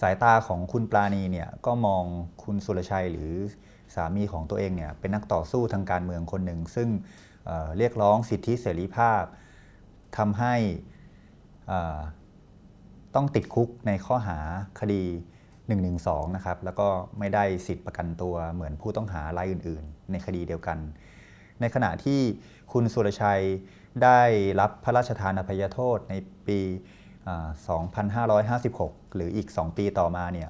[0.00, 2.04] สายตาของคุณปราณีเนี่ยก็มอง
[2.42, 3.32] คุณสุรชัยหรือ
[3.94, 6.88] สามีของตัวเองเนี่ยเป็นนักต่อสู้ทางการเมืองคนหนึ่ง ซึ่ง
[7.78, 9.22] เรียกร้องสิทธิเสรีภาพ
[10.18, 10.54] ทำให้
[13.14, 14.38] ต้องติดคุกในข้อหา
[14.80, 15.02] คดี
[15.68, 20.78] 112 นะครับ แล้วก็ไม่ได้สิทธิประกันตัวเหมือนผู้ต้องหารายอื่น ๆ ในคดีเดียวกัน
[21.60, 22.20] ในขณะที่
[22.72, 23.42] คุณสุรชัย
[24.02, 24.20] ได้
[24.60, 26.14] รับพระราชทานอภัยโทษใน
[26.46, 26.58] ปี
[28.28, 30.48] 2556 หรืออีก 2 ปีต่อมาเนี่ย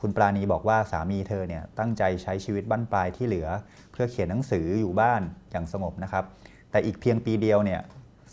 [0.00, 3.48] คุณปราณีบอกว่าสามีเธอเนี่ยตั้งใจใช้ชีวิตบั้นปลายที่เหลือ
[3.92, 6.24] เพื่อเขียนหนังสืออยู่บ้านอย่างสงบนะครับ
[6.70, 7.80] แต่อีกเพียงปีเดียวเนี่ย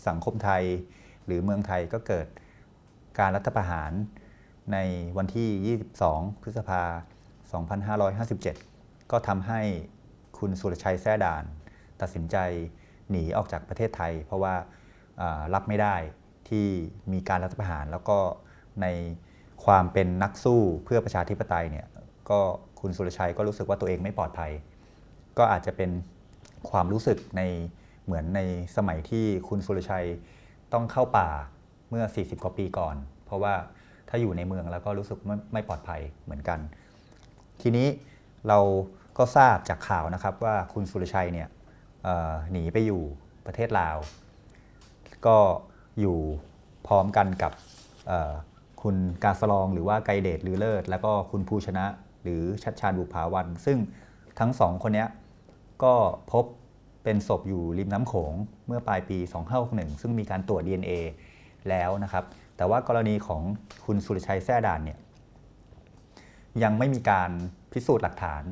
[0.06, 0.62] สังคมไทย
[1.26, 2.26] หรือเมืองไทยก็เกิด
[3.18, 3.92] การรัฐประหาร
[4.72, 4.78] ใน
[5.16, 6.82] วันที่ 22 พฤษภา
[8.12, 9.60] 2557 ก็ทำให้
[10.38, 11.44] คุณสุรชัยแท่ด่าน
[12.00, 12.36] ตัดสินใจ
[13.10, 14.54] หนีออกจากประเทศไทย เพราะว่า
[15.54, 15.96] รับไม่ได้
[16.48, 16.66] ที่
[17.12, 18.18] มีการรัฐประหาร แล้วก็
[18.82, 18.86] ใน
[19.64, 21.86] ความเป็นนักสู้เพื่อประชาธิปไตยเนี่ย
[22.30, 22.40] ก็
[22.80, 24.52] คุณสุรชัยก็รู้สึกว่าตัวเองไม่ปลอดภัย
[25.38, 25.90] ก็อาจจะเป็น
[26.70, 27.42] ความรู้สึกใน
[28.04, 28.40] เหมือนใน
[28.76, 30.06] สมัยที่คุณสุรชัย
[30.72, 31.28] ต้องเข้าป่า
[31.92, 33.54] เมื่อ 40 กว่าปีก่อน เพราะว่า
[34.08, 36.58] ถ้าอยู่ในเมืองแล้วก็รู้สึกไม่ไม่ปลอดภัยเหมือนกัน
[37.62, 37.88] ทีนี้
[38.48, 38.58] เรา
[39.18, 41.48] ก็ทราบจากข่าวนะครับว่าคุณสุรชัยเนี่ย
[42.52, 43.02] หนีไปอยู่
[43.46, 43.96] ประเทศลาว
[45.26, 45.36] ก็
[46.00, 46.18] อยู่
[46.86, 47.52] พร้อมกันกับ
[48.82, 51.86] คุณกาสลองหรือว่าไกเดตหรือเลิศ แล้วก็คุณภูชนะ
[52.22, 53.78] หรือชัดชาญบุภาวัน ซึ่ง
[54.38, 55.06] ทั้งสองคนนี้
[55.82, 55.94] ก็
[56.32, 56.44] พบ
[57.04, 58.32] เป็นศพอยู่ริมน้ำโขง
[58.66, 59.18] เมื่อปลายปี
[59.60, 60.92] 2561 ซึ่งมีการตรวจ DNA
[61.70, 62.24] แล้วนะครับ
[62.56, 63.42] แต่ว่ากรณีของ
[63.84, 64.98] คุณสุรชัยแท่ด่านเนี่ย
[66.62, 67.30] ยังไม่มีการ
[67.72, 68.42] พิสูจน์หลักฐาน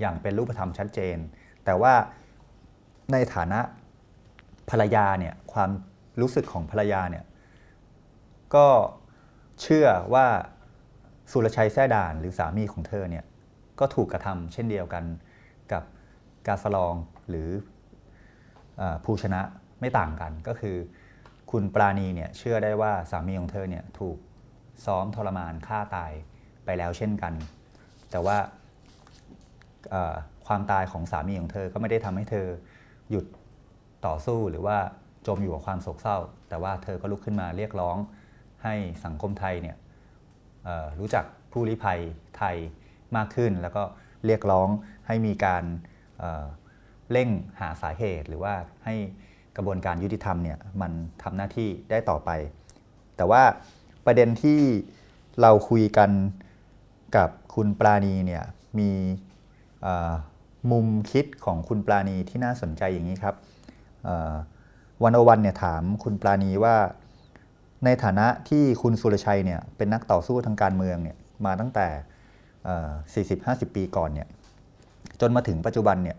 [0.00, 1.16] อย่างเป็นรูปธรรมชัดเจน
[1.64, 1.94] แต่ว่า
[3.12, 3.60] ในฐานะ
[4.70, 5.70] ภรรยาเนี่ยความ
[6.20, 7.24] รู้สึกของภรรยาเนี่ย
[8.54, 8.66] ก็
[9.62, 10.26] เชื่อว่า
[11.32, 13.24] สุรชัยแท่ด่านหรือสามีของเธอเนี่ย
[13.80, 15.04] ก็ถูกกระทำเช่นเดียวกัน
[15.72, 15.82] กับ
[16.46, 16.94] กาสลอง
[17.28, 17.48] หรือ
[18.80, 19.40] อภูชนะ
[19.80, 20.76] ไม่ต่างกันก็คือ
[21.50, 24.16] คุณปราณีเนี่ยเชื่อได้ว่าสามีของเธอเนี่ยถูก
[24.86, 26.12] ซ้อมทรมานฆ่าตาย
[26.64, 27.32] ไปแล้วเช่นกัน
[28.10, 28.36] แต่ว่า
[30.46, 32.46] ความตายของสามีของเธอก็ไม่ได้ทำให้เธอ
[33.10, 33.24] หยุด
[34.06, 34.78] ต่อสู้หรือว่า
[35.26, 36.16] จมอยู่กับความโศกเศร้า
[36.48, 37.96] แต่ว่าเธอก็ลุกขึ้นมาเรียกร้อง
[38.64, 39.76] ให้สังคมไทยเนี่ย
[40.98, 42.00] รู้จักผู้ลี้ภัย
[42.38, 42.56] ไทย
[43.16, 43.82] มากขึ้น แล้วก็
[44.26, 44.68] เรียกร้อง
[45.06, 45.64] ให้มีการ
[47.12, 47.28] เร่ง
[47.60, 48.94] หาสาเหตุหรือว่าให้
[49.58, 50.92] กระบวนการยุติธรรมเนี่ยมัน
[51.22, 52.30] ทำหน้าที่ได้ต่อไป
[53.16, 53.42] แต่ว่า
[54.06, 54.60] ประเด็นที่
[55.40, 56.10] เราคุยกัน
[57.16, 58.44] กับคุณปราณีเนี่ย
[58.78, 58.90] มี
[60.70, 63.34] มุมคิดของคุณปราณีที่น่าสนใจอย่างนี้ครับ
[65.02, 66.76] วันอวันเนี่ยถามคุณปราณีว่า
[67.84, 73.24] ในฐานะที่คุณสุรชัยเนี่ยเป็นนักต่อสู้ทางการเมืองเนี่ยมาตั้งแต่
[73.68, 74.28] 40-50 ปีก่อนเนี่ย
[75.20, 76.16] จนมาถึงปัจจุบันเนี่ย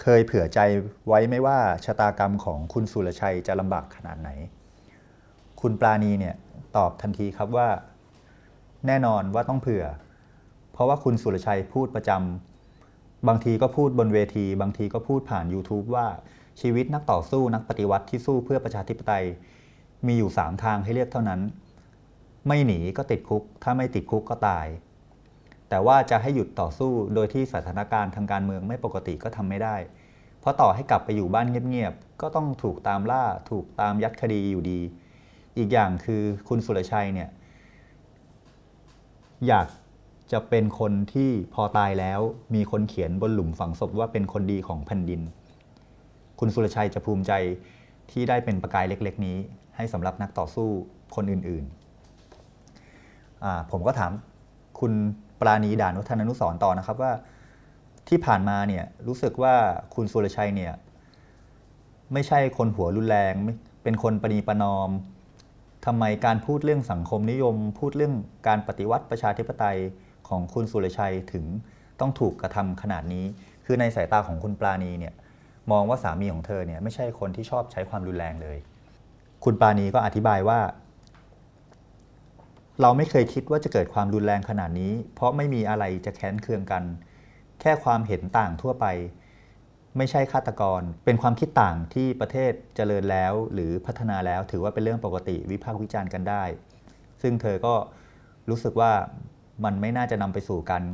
[0.00, 0.60] เคยเผื่อใจ
[1.08, 4.30] ไว้ไม่ว่าชะตากรรมของคุณสุรชัยจะลำบากขนาดไหน
[5.60, 6.34] คุณปราณีเนี่ย
[6.76, 7.68] ตอบทันทีครับว่า
[8.86, 9.84] แน่นอนว่าต้องเผื่อ
[10.72, 16.06] เพราะว่าคุณสุรชัยพูดประจำบางทีก็พูดบนเวที บางทีก็พูดผ่าน YouTube ว่า
[16.60, 19.24] ชีวิตนักต่อสู้นักปฏิวัติที่สู้เพื่อประชาธิปไตย
[20.06, 21.40] มีอยู่ 3 ทางให้เลือกเท่านั้น
[22.46, 24.66] ไม่หนีก็ติดคุก ถ้าไม่ติดคุกก็ตาย
[25.68, 29.76] แต่ว่าจะให้หยุดต่อสู้โดยที่สถานการณ์ทางการเมืองไม่ปกติก็ทำไม่ได้
[30.40, 34.80] เพราะต่อให้กลับไปอยู่บ้านเงียบๆ ก็ต้องถูกตามล่าถูกตามยัดคดีอยู่ดี
[35.58, 37.28] อีกอย่างคือคุณสุรชัยเนี่ย
[39.48, 39.68] อยาก
[40.32, 42.20] จะเป็นคนที่พอตายแล้ว
[42.54, 45.20] มีคนเขียนบนหลุมฝังศพว่าเป็นคนดีของแผ่นดิน
[46.40, 47.32] คุณสุรชัยจะภูมิใจ
[48.10, 49.36] ที่ได้เป็นประกายเล็ก ๆ นี้
[49.76, 50.68] ให้สำหรับนักต่อสู้
[51.16, 54.12] คนอื่นๆผมก็ถาม
[54.80, 54.92] คุณ
[55.40, 57.12] ปราณีด่านวัฒนานุสรต่อนะครับว่า
[58.08, 59.54] ที่ผ่านมาเนี่ยรู้สึกว่า
[59.94, 60.72] คุณสุรชัยเนี่ย
[62.12, 63.34] ไม่ใช่คนหัวรุนแรง
[63.82, 64.90] เป็นคนปณีประนอม
[65.86, 68.14] ทำไมการพูดเรื่องสังคมนิยม พูดเรื่อง
[68.48, 69.78] การปฏิวัติประชาธิปไตย
[70.28, 71.44] ของคุณสุรชัยถึง
[72.00, 73.24] ต้องถูกกระทำขนาดนี้
[73.64, 75.14] คือในสายตาของคุณปราณีเนี่ย
[75.72, 78.58] มองว่าสามีของเธอเนี่ยไม่ใช่คนที่ชอบใช้ความรุนแรงเลย
[79.44, 80.58] คุณปราณีก็อธิบายว่า
[82.80, 86.84] เราไม่เคยคิดว่าจะเกิดความรุนแรงขนาดนี้ เพราะไม่มีอะไรจะแค้นเคืองกัน
[87.60, 88.86] แค่ความเห็นต่างทั่วไป
[89.96, 96.42] ไม่ใช่ฆาตกร เป็นความคิดต่างที่ประเทศเจริญแล้ว หรือพัฒนาแล้วถือว่าเป็นเรื่องปกติวิพากษ์วิจารณ์กันได้
[97.22, 97.74] ซึ่งเธอก็
[98.50, 98.92] รู้สึกว่า
[99.64, 100.84] มันไม่น่าจะนำไปสู่การ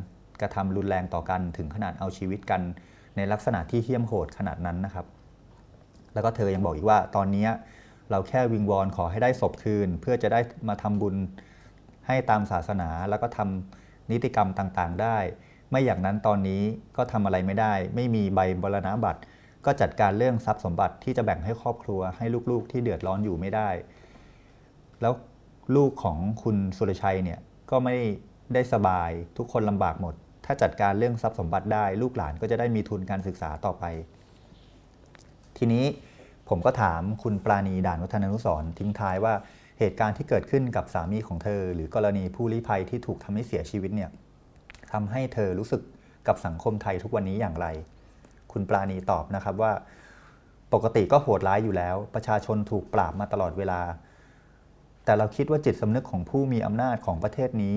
[0.41, 2.61] กระทำรุนแรงต่อกันถึงขนาดเอาชีวิตกัน
[3.17, 5.07] ในลักษณะที่เหี้ยมโหดขนาดนั้นนะครับ
[6.15, 7.47] แล้วก็เธอยังบอกอีกว่าตอนนี้
[8.11, 11.17] เราแค่วิงวอนขอให้ได้ศพคืน เพื่อจะได้มาทำบุญ
[12.07, 15.19] ให้ตามศาสนาแล้วก็ทำนิติกรรมต่างๆ ได้
[15.71, 16.63] ไม่อย่างนั้นตอนนี้
[16.97, 19.21] ก็ทำอะไรไม่ได้ ไม่มีใบบรณาบัตร
[19.67, 23.69] ก็จัดการเรื่องทรัพย์สมบัติที่จะแบ่งให้ครอบครัว ให้ลูกๆที่เดือดร้อนอยู่ไม่ได้
[25.01, 25.13] แล้ว
[25.77, 27.97] ลูกของคุณสุรชัยเนี่ยก็ไม่
[28.55, 33.85] ได้สบายทุกคนลำบากหมด ถ้าจัดการเรื่องทรัพย์สมบัติได้ ลูกหลานก็จะได้มีทุนการศึกษาต่อไป
[35.59, 35.85] ทีนี้
[36.49, 39.35] ผมก็ถามคุณปราณีด่านวัฒนานุสรทิ้งท้ายว่า
[39.83, 44.11] เหตุการณ์ที่เกิดขึ้นกับสามีของเธอ หรือกรณีผู้ลี้ภัยที่ถูกทำให้เสียชีวิตเนี่ย
[44.93, 45.83] ทำให้เธอรู้สึก
[46.27, 47.67] กับสังคมไทยทุกวันนี้อย่างไร
[48.53, 49.73] คุณปราณีตอบนะครับว่า
[50.73, 53.81] ปกติก็โหดร้ายอยู่แล้ว ประชาชนถูกปราบมาตลอดเวลา
[55.05, 57.77] แต่เราคิดว่าจิตสำนึกของผู้มีอำนาจของประเทศนี้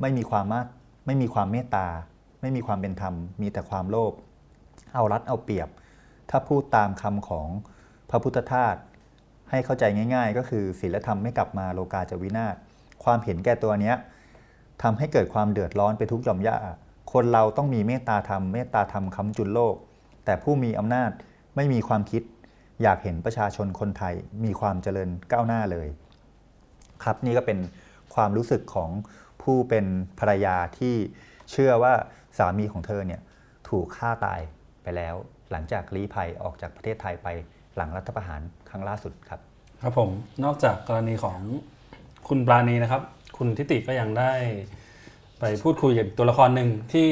[0.00, 0.62] ไม่มีความมา
[1.06, 1.86] ไม่มีความเมตตา
[2.40, 4.12] ไม่มีความเป็นธรรม มีแต่ความโลภ
[4.94, 5.68] เอารัดเอาเปรียบ
[6.30, 7.48] ถ้าพูดตามคำของ
[8.10, 8.76] พระพุทธทาส
[9.52, 9.84] ให้เข้าใจ
[10.14, 12.56] ง่าย ๆ ก็คือศีลธรรมไม่กลับมาโลกาจะวินาศ
[13.04, 13.96] ความเห็นแก่ตัวเนี้ย
[14.82, 16.56] ทำให้เกิดความเดือดร้อนไปทุกหย่อมย่า
[17.12, 19.74] คนเราต้องมีเมตตาธรรมเมตตาธรรมค้ำจุนโลก
[20.24, 21.10] แต่ผู้มีอำนาจ
[21.56, 22.22] ไม่มีความคิด
[22.82, 25.88] อยากเห็นประชาชนคนไทยมีความเจริญก้าวหน้าเลย
[27.04, 27.58] ครับนี่ก็เป็น
[28.14, 28.90] ความรู้สึกของ
[29.42, 29.86] ผู้เป็น
[30.18, 30.94] ภรรยาที่
[31.50, 31.92] เชื่อว่า
[32.38, 33.20] สามีของเธอเนี่ย
[33.68, 34.40] ถูกฆ่าตาย
[34.82, 35.14] ไปแล้ว
[35.50, 37.28] หลังจากลี้ภัยออกจากประเทศไทยไป
[37.76, 38.40] หลังรัฐประหาร
[38.72, 39.40] ครั้งล่าสุดครับ
[39.82, 40.10] ครับผม
[40.44, 41.38] นอกจากกรณีของ
[42.28, 43.02] คุณปราณีนะครับ
[43.36, 44.32] คุณทิติก็ยังได้
[45.40, 47.08] ไปพูดคุยกับตัวละครหนึ่งที่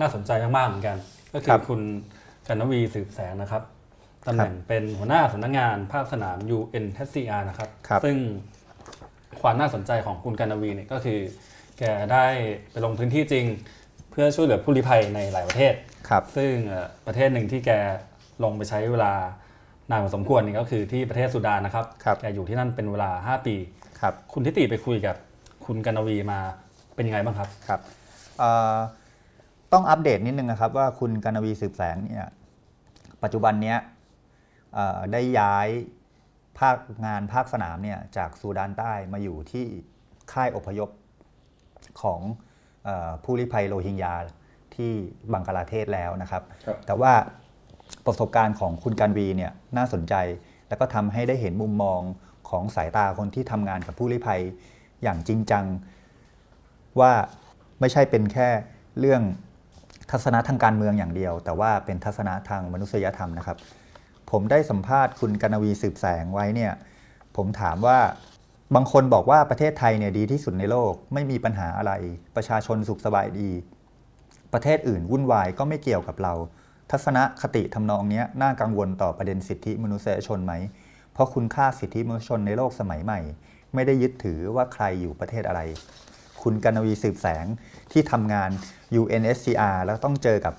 [0.00, 0.96] น่าสนใจมากๆเหมือนกัน
[1.34, 1.80] ก็คือคุณ
[2.46, 3.62] กันนวีสืบแสงนะครับ
[4.26, 8.16] ตำแหน่งเป็นหัวหน้าสำนักงานภาคสนาม UNHCR นะครับรบซึ่ง
[9.40, 11.18] ความน่าสนใจของคุณกันนวีเนี่ยก็คือ
[11.78, 12.26] แกได้
[12.70, 13.46] ไปลงพื้นที่จริง
[14.10, 15.74] เพื่อช่วยเหลือผู้ลี้ภัยในหลายประเทศ
[16.08, 16.52] ครับ ซึ่ง
[17.06, 17.70] ประเทศหนึ่งที่แก
[18.44, 19.14] ลงไปใช้เวลา
[19.90, 23.56] นานพอสมควรนี่ก็คือที่ประเทศสุดานนะครับรบแกอยู่ที่นั่นเป็นเวลา 5 ปี
[24.00, 25.16] ครับคุณทิติไปคุยกับ
[25.66, 26.40] คุณกันวีมา
[26.94, 27.80] เป็นยังไงบ้างครับครับ
[29.72, 32.28] ต้องอัปเดตนิดนึงนะครับว่าคุณกันวีสืบแสงเนี่ย
[33.22, 33.74] ปัจจุบันนี้
[35.12, 35.68] ได้ย้าย
[36.58, 39.66] ภาคงานภาคสนามเนี่ยจากซูดานใต้มาอยู่ที่
[40.32, 40.90] ค่ายอพยพ
[42.02, 42.20] ของ
[43.24, 44.14] ผู้ลี้ภัยโรฮิงญา
[44.74, 44.92] ที่
[45.32, 47.12] บังกลาเทศแล้วนะครับรบแต่ว่า
[48.06, 50.14] ประสบการณ์ของคุณกันวีเนี่ยน่าสนใจ
[50.68, 52.00] แล้วก็ทำให้ได้เห็นมุมมอง
[52.48, 54.40] ของสายตาคนที่ทำงานกับผู้ลี้ภัย
[55.02, 55.64] อย่างจริงจัง
[57.00, 57.12] ว่า
[57.80, 58.48] ไม่ใช่เป็นแค่
[59.00, 59.22] เรื่อง
[60.10, 63.58] ทัศนะทางการเมืองอย่างเดียว แต่ว่าเป็นทัศนะทางมนุษยธรรมนะครับ
[64.30, 66.72] ผมได้สัมภาษณ์คุณกนวีสืบแสงไว้เนี่ย
[67.36, 67.98] ผมถามว่า
[68.74, 71.92] บางคนบอกว่าประเทศไทยเนี่ยดีที่สุดในโลกไม่มีปัญหาอะไร
[72.36, 73.50] ประชาชนสุขสบายดี
[74.52, 76.34] ประเทศอื่นวุ่นวายก็ไม่เกี่ยวกับเรา
[76.90, 80.52] ทัศนคติทำนองนี้น่ากังวลต่อประเด็นสิทธิมนุษยชนไหม
[81.12, 83.20] เพราะคุณค่าสิทธิมนุษยชนในโลกสมัยใหม่
[83.74, 85.60] ไม่ได้ยึดถือว่าใครอยู่ประเทศอะไร
[86.42, 87.46] คุณกนวีสืบแสง
[87.92, 88.50] ที่ทำงาน
[89.00, 90.54] UNSCR แล้วต้องเจอกับ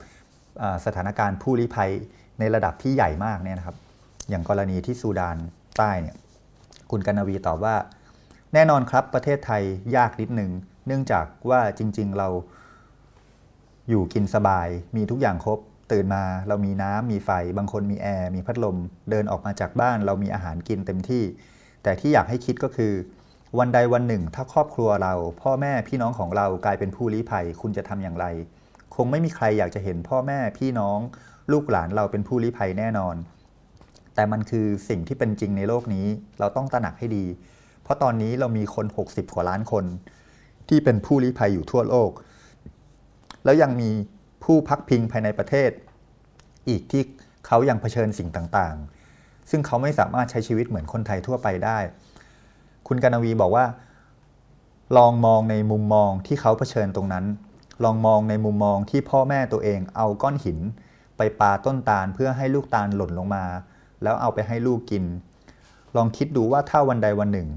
[0.85, 1.91] สถานการณ์ผู้ลี้ภัย
[2.39, 3.77] ในระดับที่ใหญ่มากเนี่ยนะครับ
[4.29, 5.37] อย่างกรณีที่ซูดาน
[5.77, 6.15] ใต้เนี่ย
[6.91, 7.75] คุณกนวีตอบว่า
[8.53, 9.63] แน่นอนครับประเทศไทย
[9.95, 10.51] ยากนิดหนึ่ง
[10.87, 12.27] เนื่องจากว่าจริง ๆ เรา
[13.89, 15.59] อยู่กินสบายมีทุกอย่างครบ
[15.91, 18.77] ตื่นมาเรามีน้ำมีไฟ บางคนมีแอร์มีพัดลม
[19.09, 21.23] เดินออกมาจากบ้าน เรามีอาหารกินเต็มที่
[21.83, 22.93] แต่ที่อยากให้คิดก็คือ
[23.59, 28.25] วันใดวันหนึ่ง ถ้าครอบครัวเรา พ่อแม่พี่น้องของเรากลายเป็นผู้ลี้ภัย คุณจะทำอย่างไร
[28.95, 30.99] คงไม่มีใครอยากจะเห็นพ่อแม่พี่น้อง
[31.51, 33.15] ลูกหลานเราเป็นผู้ลี้ภัยแน่นอน
[34.15, 36.07] แต่มันคือสิ่งที่เป็นจริงในโลกนี้
[36.39, 37.25] เราต้องตระหนักให้ดี
[37.83, 39.85] เพราะตอนนี้เรามีคน 60กว่าล้านคน
[40.69, 42.11] ที่เป็นผู้ลี้ภัยอยู่ทั่วโลก
[43.45, 43.91] แล้วยังมี
[44.45, 45.71] ผู้พักพิงภายในประเทศ
[46.69, 47.03] อีกที่
[47.47, 51.77] เขายังเผชิญสิ่งต่างๆ ซึ่งเขาไม่สามารถใช้ชีวิตเหมือนคนไทยทั่วไปได้
[52.87, 53.65] คุณกนวีบอกว่า
[54.97, 57.25] ลองมองในมุมมองที่เขาเผชิญตรงนั้น
[57.83, 60.59] ลองมองในมุมมองที่พ่อแม่ตัวเองเอาก้อนหิน
[61.17, 63.45] ไปปาต้นตาลเพื่อให้ลูกตาลหล่นลงมา
[64.03, 65.03] แล้วเอาไปให้ลูกกิน
[65.95, 67.49] ลองคิดดูว่าถ้าวันใดวันหนึ่ง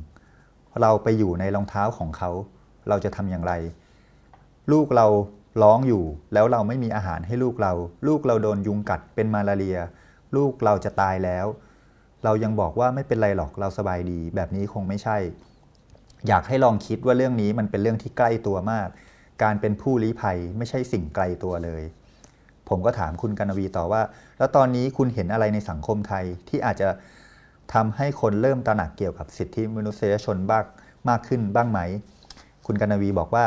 [0.81, 2.31] เราไปอยู่ในรองเท้าของเขา
[2.89, 3.53] เราจะทำอย่างไร
[4.73, 5.07] ลูกเรา
[5.63, 7.73] ร้องอยู่ แล้วเราไม่มีอาหารให้ลูกเรา
[8.07, 9.79] ลูกเราโดนยุงกัดเป็นมาลาเรีย
[10.37, 11.47] ลูกเราจะตายแล้ว
[12.25, 15.17] เรายังบอกว่าไม่เป็นไรหรอกเราสบายดี แบบนี้คงไม่ใช่
[16.29, 18.89] อยากให้ลองคิดว่าเรื่องนี้มันเป็นเรื่องที่ใกล้ตัวมาก
[19.43, 21.83] การเป็นผู้ลี้ภัยไม่ใช่สิ่งไกลตัวเลย
[22.69, 24.03] ผมก็ถามคุณกนวีต่อว่า
[24.39, 26.89] แล้วตอนนี้คุณเห็นอะไรในสังคมไทยที่อาจจะ
[27.75, 30.65] ทำให้คนเริ่มตระหนักเกี่ยวกับสิทธิมนุษยชนบ้าง
[31.09, 31.81] มากขึ้นบ้างไหม
[32.67, 33.45] คุณกนวีบอกว่า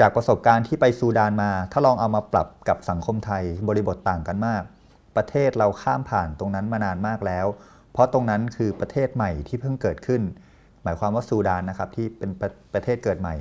[0.00, 4.62] จากประสบการณ์ที่ไปซูดานมา ถ้าลองเอามาปรับกับสังคมไทยบริบทต่างกันมาก
[5.16, 7.46] ประเทศเราข้ามผ่านตรงนั้นมานานมากแล้ว
[7.92, 10.22] เพราะตรงนั้นคือประเทศใหม่ที่เพิ่งเกิดขึ้น
[10.82, 13.34] หมายความว่าซูดานนะครับที่เป็นประประเทศเกิดใหม่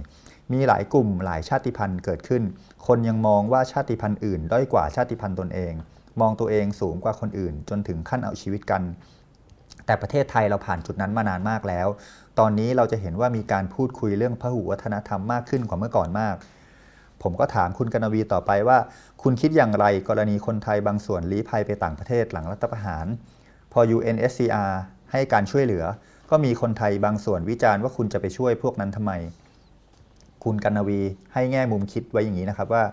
[0.54, 2.44] มีหลายกลุ่มหลายชาติพันธุ์เกิดขึ้น
[2.88, 5.74] คนยังมองว่าชาติพันธุ์อื่น ด้อยกว่าชาติพันธุ์ตนเอง
[6.22, 8.82] มองตัวเองสูงกว่าคนอื่น จนถึงขั้นเอาชีวิตกัน
[9.86, 11.88] แต่ประเทศไทยเราผ่านจุดนั้นมานานมากแล้ว
[12.40, 16.36] ตอนนี้เราจะเห็นว่ามีการพูดคุยเรื่องพหุวัฒนธรรมมากขึ้นกว่าเมื่อก่อนมาก
[17.22, 18.78] ผมก็ถามคุณกนวีต่อไปว่า
[19.24, 23.06] คุณคิดอย่างไรกรณีคนไทยบางส่วนลี้ภัยไปต่างประเทศหลังรัฐประหาร
[23.72, 24.72] พอ UNSCR
[25.12, 25.86] ให้การช่วยเหลือ
[26.30, 29.12] ก็มีคนไทยบางส่วนวิจารณ์ว่าคุณจะไปช่วยพวกนั้นทำไม
[30.44, 31.02] คุณกนนวี
[31.34, 32.84] ให้แง่มุมคิดไว้อย่างนี้นะครับว่า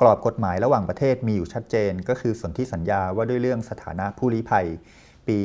[0.00, 4.66] กรอบกฎหมายระหว่างประเทศมีอยู่ชัดเจน ก็คือสนธิสัญญาว่าด้วยเรื่องสถานะผู้ลี้ภัย
[5.28, 5.38] ปี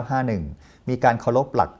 [0.00, 1.70] 1951 มีการเคารพหลัก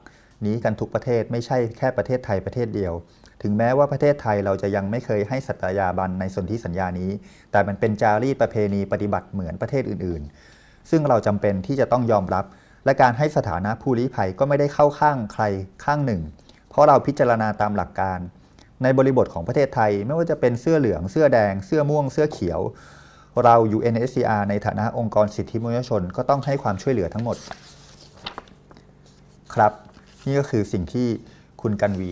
[0.45, 2.93] นี้กันทุกประเทศไม่ใช่แค่ประเทศไทยประเทศเดียว
[3.41, 7.09] ถึงแม้ว่าประเทศไทยเราจะยังไม่เคยให้สัตยาบันในสนธิสัญญานี้
[7.51, 12.45] แต่มันเป็นจารีตประเพณีปฏิบัติเหมือนประเทศอื่นๆ ซึ่งเราจำเป็นที่จะต้องยอมรับ
[12.85, 15.43] และการให้สถานะผู้ลี้ภัยก็ไม่ได้เข้าข้างใคร
[15.85, 16.21] ข้างหนึ่ง
[16.69, 18.19] เพราะเราพิจารณาตามหลักการ
[18.83, 22.59] ในบริบทของประเทศไทยไม่ว่าจะเป็นเสื้อเหลืองเสื้อแดง เสื้อม่วงเสื้อเขียว
[23.43, 27.37] เรา UNSCR ในฐานะองค์กรสิทธิมนุษยชนก็ต้องให้ความช่วยเหลือทั้งหมด
[29.53, 29.71] ครับ
[30.25, 31.07] นี่ก็คือสิ่งที่
[31.61, 32.11] คุณกันวี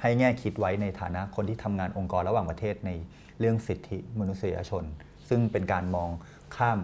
[0.00, 2.90] ให้แง่คิดไว้ในฐานะคนที่ทำงานองค์กรระหว่างประเทศใน
[3.38, 4.84] เรื่องสิทธิมนุษยชน
[5.28, 6.10] ซึ่งเป็นการมอง
[6.56, 6.78] ข้าม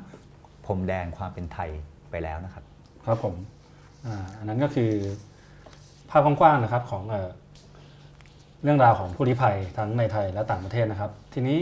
[0.66, 1.70] พรมแดนความเป็นไทย
[2.10, 2.64] ไปแล้วนะครับ
[3.06, 3.34] ครับผม
[4.38, 4.90] อันนั้นก็คือ
[6.10, 7.02] ภาพกว้างๆนะครับของ
[8.62, 11.58] เรื่องราวของผู้ลี้ภัยทั้งในไทยและต่างประเทศนะครับ ทีนี้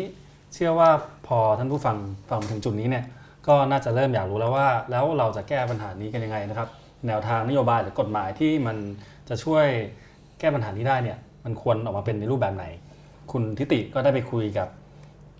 [0.54, 0.90] เชื่อว่า
[1.26, 1.96] พอท่านผู้ฟัง
[2.30, 3.04] ฟังถึงจุดนี้เนี่ย
[3.48, 6.68] ก็น่าจะเริ่มอยากรู้แล้วว่า แล้วเราจะแก้ปัญหานี้กันยังไงนะครับ
[7.06, 8.76] แนวทางนโยบายหรือกฎหมายที่มัน
[9.28, 9.66] จะช่วย
[10.38, 12.64] แก้ปัญหานี้ได้เนี่ยมันควรออกมาเป็นในรูปแบบไหน
[13.32, 14.68] คุณทิติก็ได้ไปคุยกับ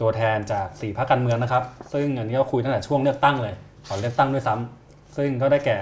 [0.01, 3.55] ตัวแทนจากสี่พรรคการเมืองนะครับ ซึ่งอันนี้ก็คุยตั้งแต่ช่วงเลือกตั้งเลย
[3.89, 5.79] ก่อนเลือกตั้งด้วยซ้ำซึ่งก็ได้แก่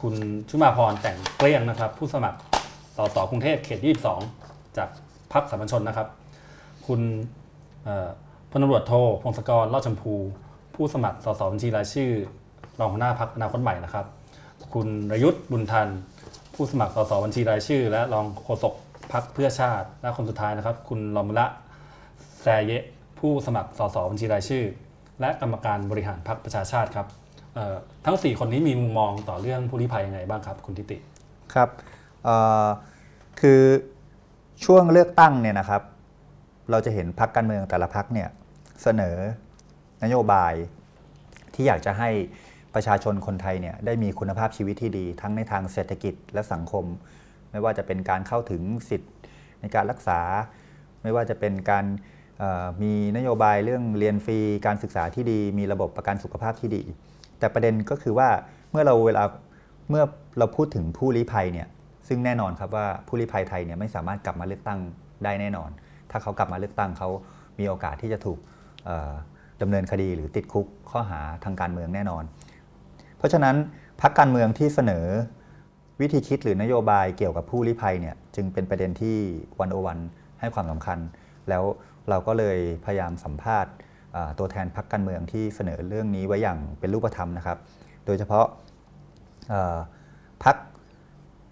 [0.00, 0.14] คุณ
[0.48, 2.38] ชุมาพรแต่งเกลี้ยงนะครับ ผู้สมัคร
[2.96, 3.80] สสกรุงเทพเขต
[4.26, 4.88] 22จาก
[5.32, 6.08] พรรคสามัญชนนะครับ
[6.86, 7.00] คุณ
[8.50, 10.14] พลตำรวจโทพงศกรลอดชมพู
[10.74, 12.10] ผู้สมัครสสบัญชีรายชื่อ
[12.78, 14.06] รองหัวหน้าพรรคอนาคตใหม่นะครับ
[14.74, 15.88] คุณรยุทธ์บุญทัน
[16.54, 18.74] ผู้สมัครสสบัญชีรายชื่อ และรองโฆษก
[19.12, 21.46] พรรคเพื่อชาติและคนสุดท้ายนะครับ คุณลอมละ
[22.42, 22.84] แซเยะ
[23.18, 24.64] ผู้สมัครสสบัญชีรายชื่อ
[25.20, 27.06] และกรรมการบริหารพรรคประชาชาติครับ
[28.06, 30.96] ทั้ง 4 คนนี้มีมุมมองต่อเรื่องผู้ลี้ภัยยังไงบ้างครับ คุณทิติ
[31.54, 31.68] ครับ
[33.40, 33.62] คือ
[34.64, 35.82] ช่วงเลือกตั้งเนี่ยนะครับ
[36.70, 38.28] เราจะเห็นพักการเมืองแต่ละพักเนี่ย
[38.82, 39.16] เสนอ
[40.04, 40.52] นโยบาย
[41.54, 42.10] ที่อยากจะให้
[42.74, 46.84] ประชาชนคนไทยเนี่ยได้มีคุณภาพชีวิตที่ดี ทั้งในทางเศรษฐกิจและสังคม
[47.50, 49.12] ไม่ว่าจะเป็นการเข้าถึงสิทธิ์
[49.60, 50.20] ในการรักษา
[51.02, 51.84] ไม่ว่าจะเป็นการ
[52.82, 56.82] มีนโยบายเรื่องเรียนฟรีการศึกษาที่ดี มีระบบประกันสุขภาพที่ดี
[57.38, 58.28] แต่ประเด็นก็คือว่า
[58.70, 59.24] เมื่อเราเวลา
[59.90, 60.04] เมื่อ
[60.38, 61.68] เราพูดถึงผู้ลี้ภัยเนี่ย
[62.08, 64.80] ซึ่งแน่นอนครับว่าผู้ลี้ภัยไทยเนี่ยไม่สามารถกลับมาเลือกตั้ง
[65.24, 65.70] ได้แน่นอน
[66.10, 67.08] ถ้าเขากลับมาเลือกตั้งเขา
[67.58, 68.38] มีโอกาสที่จะถูก
[69.62, 72.24] ดำเนินคดีหรือติดคุกข้อหาทางการเมืองแน่นอน
[73.24, 73.56] ราะฉะนั้น
[74.00, 75.04] พรรคการเมืองที่เสนอ
[76.00, 79.16] วิธีคิดหรือนโยบายเกี่ยวกับผู้ลี้ภัยเนี่ยจึงเป็นประเด็นที่
[79.60, 79.98] วันโอวัน
[80.40, 80.98] ให้ความสำคัญ
[81.48, 81.64] แล้ว
[82.08, 83.72] เราก็เลยพยายามสัมภาษณ์
[84.38, 87.58] ตัวแทนพรรคการเมืองที่เสนอเรื่องนี้ไว้อย่างเป็นรูปธรรมนะครับ
[88.06, 88.46] โดยเฉพาะ
[90.44, 90.56] พรรค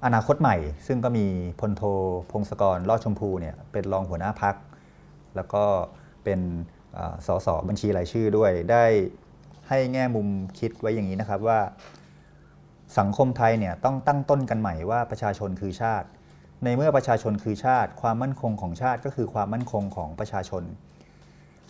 [0.04, 0.56] อนาคตใหม่
[0.86, 1.26] ซึ่งก็มี
[1.60, 1.82] พลโท
[2.30, 4.54] พงศกรลอดชมพูเนี่ยเป็นรองหัวหน้าพัก
[5.36, 5.64] แล้วก็
[6.24, 6.40] เป็น
[7.26, 8.84] สสบัญชีรายชื่อด้วยได้
[9.72, 11.60] ให้แง่มุมคิดไว้อย่างนี้นะครับว่า
[12.98, 16.08] สังคมไทยเนี่ยต้องตั้งต้นกันใหม่ว่าประชาชนคือชาติ
[16.64, 20.62] ในเมื่อประชาชนคือชาติ ความมั่นคงของชาติก็คือความมั่นคงของประชาชน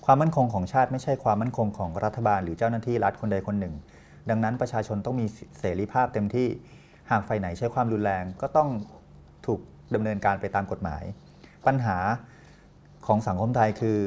[0.04, 3.74] ความมั่นคงของชาติไม่ใช่ความมั่นคงของรัฐบาล หรือเจ้าหน้าที่รัฐคนใดคนหนึ่ง
[4.30, 5.26] ดังนั้นประชาชนต้องมี
[5.58, 6.48] เสรีภาพเต็มที่
[7.10, 8.68] หากฝ่ายไหนใช้ความรุนแรงก็ต้อง
[9.46, 9.60] ถูก
[9.94, 11.02] ดำเนินการไปตามกฎหมาย
[11.66, 11.98] ปัญหา
[13.06, 13.98] ของสังคมไทยคือ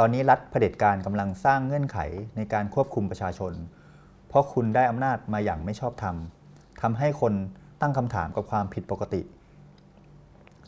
[0.00, 1.98] ตอนนี้รัฐเผด็จการกำลังสร้างเงื่อนไข
[2.36, 3.52] ในการควบคุมประชาชน
[4.28, 6.16] เพราะคุณได้อำนาจมาอย่างไม่ชอบธรรม
[6.82, 7.34] ทำให้คน
[7.80, 9.22] ตั้งคำถามกับความผิดปกติ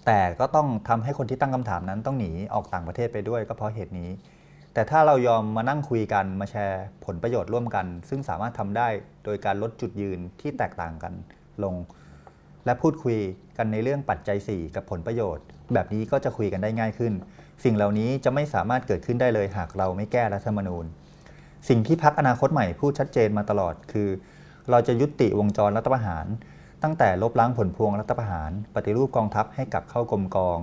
[0.06, 4.10] แต่ก็ต้องทำให้คนที่ตั้งคำถามนั้นต้องหนีออกต่างประเทศไปด้วยก็เพราะเหตุนี้
[4.74, 8.88] แต่ถ้าเรายอมมานั่งคุยกันมาแชร์ผลประโยชน์ร่วมกัน ซึ่งสามารถทำได้
[9.24, 11.12] โดยการลดจุดยืนที่แตกต่างกัน
[11.64, 11.74] ลง
[12.64, 13.18] และพูดคุย
[13.58, 17.12] กันในเรื่องปัจจัย 4 กับผลประโยชน์ แบบนี้ก็จะคุยกันได้ง่ายขึ้น
[17.64, 20.84] สิ่งเหล่านี้จะไม่สามารถเกิดขึ้นได้เลยหากเราไม่แก้รัฐธรรมนูญ
[21.68, 24.08] สิ่งที่พักอนาคตใหม่พูดชัดเจนมาตลอดคือ
[24.70, 26.26] เราจะยุติวงจรรัฐประหาร
[26.82, 30.58] ตั้งแต่ลบล้างผลพวงรัฐประหาร ปฏิรูปกองทัพให้กลับเข้ากรมกอง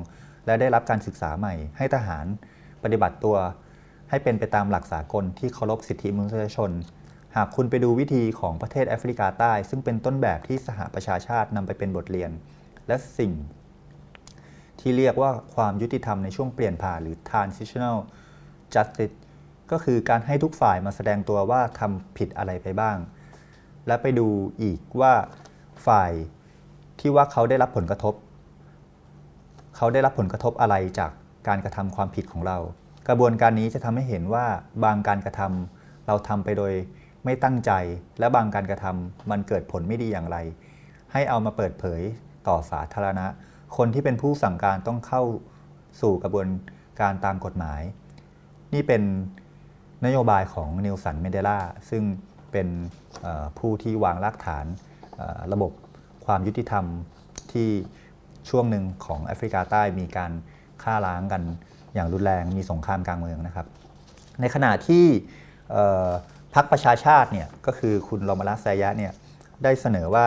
[0.46, 2.26] และได้รับการศึกษาใหม่ ให้ทหาร
[2.84, 3.38] ปฏิบัติตัว
[4.10, 6.72] ให้เป็นไปตามหลักสากลที่เคารพสิทธิมนุษยชน
[7.36, 12.32] หากคุณไปดูวิธีของประเทศแอฟริกาใต้ ซึ่งเป็นต้นแบบที่สหประชาชาตินำไปเป็นบทเรียน
[12.88, 13.32] และสิ่ง
[14.80, 17.98] ที่เรียกว่าความยุติธรรมในช่วงเปลี่ยนผ่านหรือ transitional
[18.74, 19.16] justice
[19.72, 22.98] ก็คือการให้ทุกฝ่ายมาแสดงตัวว่าทำผิดอะไรไปบ้าง
[23.88, 24.28] และไปดู
[24.62, 25.14] อีกว่า
[25.88, 26.12] ฝ่าย
[27.00, 28.14] ที่ว่าเขาได้รับผลกระทบ
[29.76, 31.12] เขาได้รับผลกระทบอะไรจาก
[31.48, 32.58] การกระทำความผิดของเรา
[33.08, 34.46] กระบวนการนี้จะทำให้เห็นว่า
[34.84, 36.74] บางการกระทำเราทำไปโดย
[37.26, 37.72] ไม่ตั้งใจ
[38.20, 40.38] และบางการกระทำมันเกิดผลไม่ดีอย่างไร
[41.14, 42.02] ให้เอามาเปิดเผย
[42.48, 43.26] ต่อสาธารณะ
[43.78, 45.24] คนที่เป็นผู้สั่งการต้องเข้า
[46.02, 46.48] สู่กระบวน
[47.00, 47.82] การตามกฎหมาย
[48.74, 49.04] นี่เป็น
[50.06, 52.04] นโยบายของนิวสันเมเดล่าซึ่ง
[52.52, 52.68] เป็น
[53.60, 54.66] ผู้ที่วางรากฐาน
[55.54, 55.72] ระบบ
[56.26, 56.86] ความยุติธรรม
[57.52, 57.70] ที่
[58.50, 60.32] ช่วงหนึ่งของแอฟริกาใต้มีการ
[60.84, 61.42] ฆ่าล้างกัน
[61.94, 63.68] อย่างรุนแรงมีสงครามกลางเมืองนะครับ
[64.42, 65.06] ในขณะที่
[66.56, 69.12] พรรคประชาชาติเนี่ยก็คือคุณโรมาลัสไซยะเนี่ย
[69.64, 70.26] ได้เสนอว่า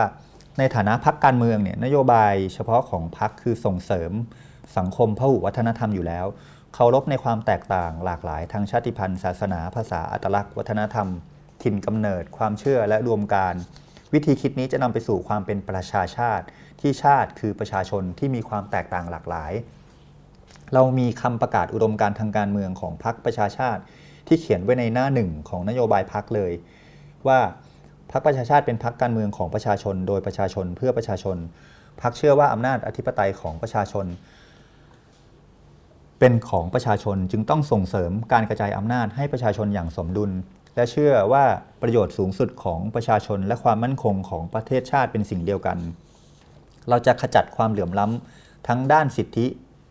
[0.59, 4.11] ในฐานะพรรคการเมืองเนี่ยนโยบายเฉพาะของพรรคคือส่งเสริม
[4.77, 6.25] สังคมพหุวัฒนธรรมอยู่แล้ว
[6.73, 11.07] เคารพในความแตกต่างหลากหลายทางชาติพันธุ์ ศาสนาภาษาอัตลักษณ์ วัฒนธรรม
[11.63, 13.55] ถิ่นกำเนิด ความเชื่อและรวมการ
[14.13, 16.45] วิธีคิดนี้จะนำไปสู่ความเป็นประชาชาติ
[16.81, 19.51] ที่ชาติคือประชาชนที่มีความแตกต่างหลากหลาย
[20.73, 23.81] เรามีคำประกาศอุดมการทางการเมืองของพรรคประชาชาติ
[24.27, 26.51] ที่เขียนไว้ในหน้าหนึ่งของนโยบายพรรคเลย
[27.27, 27.39] ว่า
[28.11, 31.37] พรรคประชาชาติเป็นพรรคการเมืองของประชาชน โดยประชาชนเพื่อประชาชน
[32.01, 34.05] พรรคเชื่อว่าอำนาจอธิปไตยของประชาชน
[36.19, 40.31] เป็นของประชาชนจึงต้องส่งเสริมการกระจายอำนาจให้ประชาชนอย่างสมดุล
[40.75, 41.45] และเชื่อว่า
[41.81, 45.77] ประโยชน์สูงสุดของประชาชนและความมั่นคงของประเทศชาติเป็นสิ่งเดียวกัน
[46.89, 49.45] เราจะขจัดความเหลื่อมล้ำทั้งด้านสิทธิ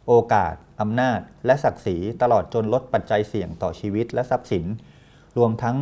[0.06, 4.64] โอกาสอำนาจ และศักดิ์ศรีตลอดจนลดปัจจัยเสี่ยงต่อชีวิตและทรัพย์สิน
[5.38, 5.76] รวมทั้ง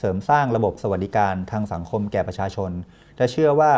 [0.00, 2.70] เสริมสร้างระบบสวัสดิการทางสังคมแก่ประชาชน
[3.16, 3.72] และเชื่อว่า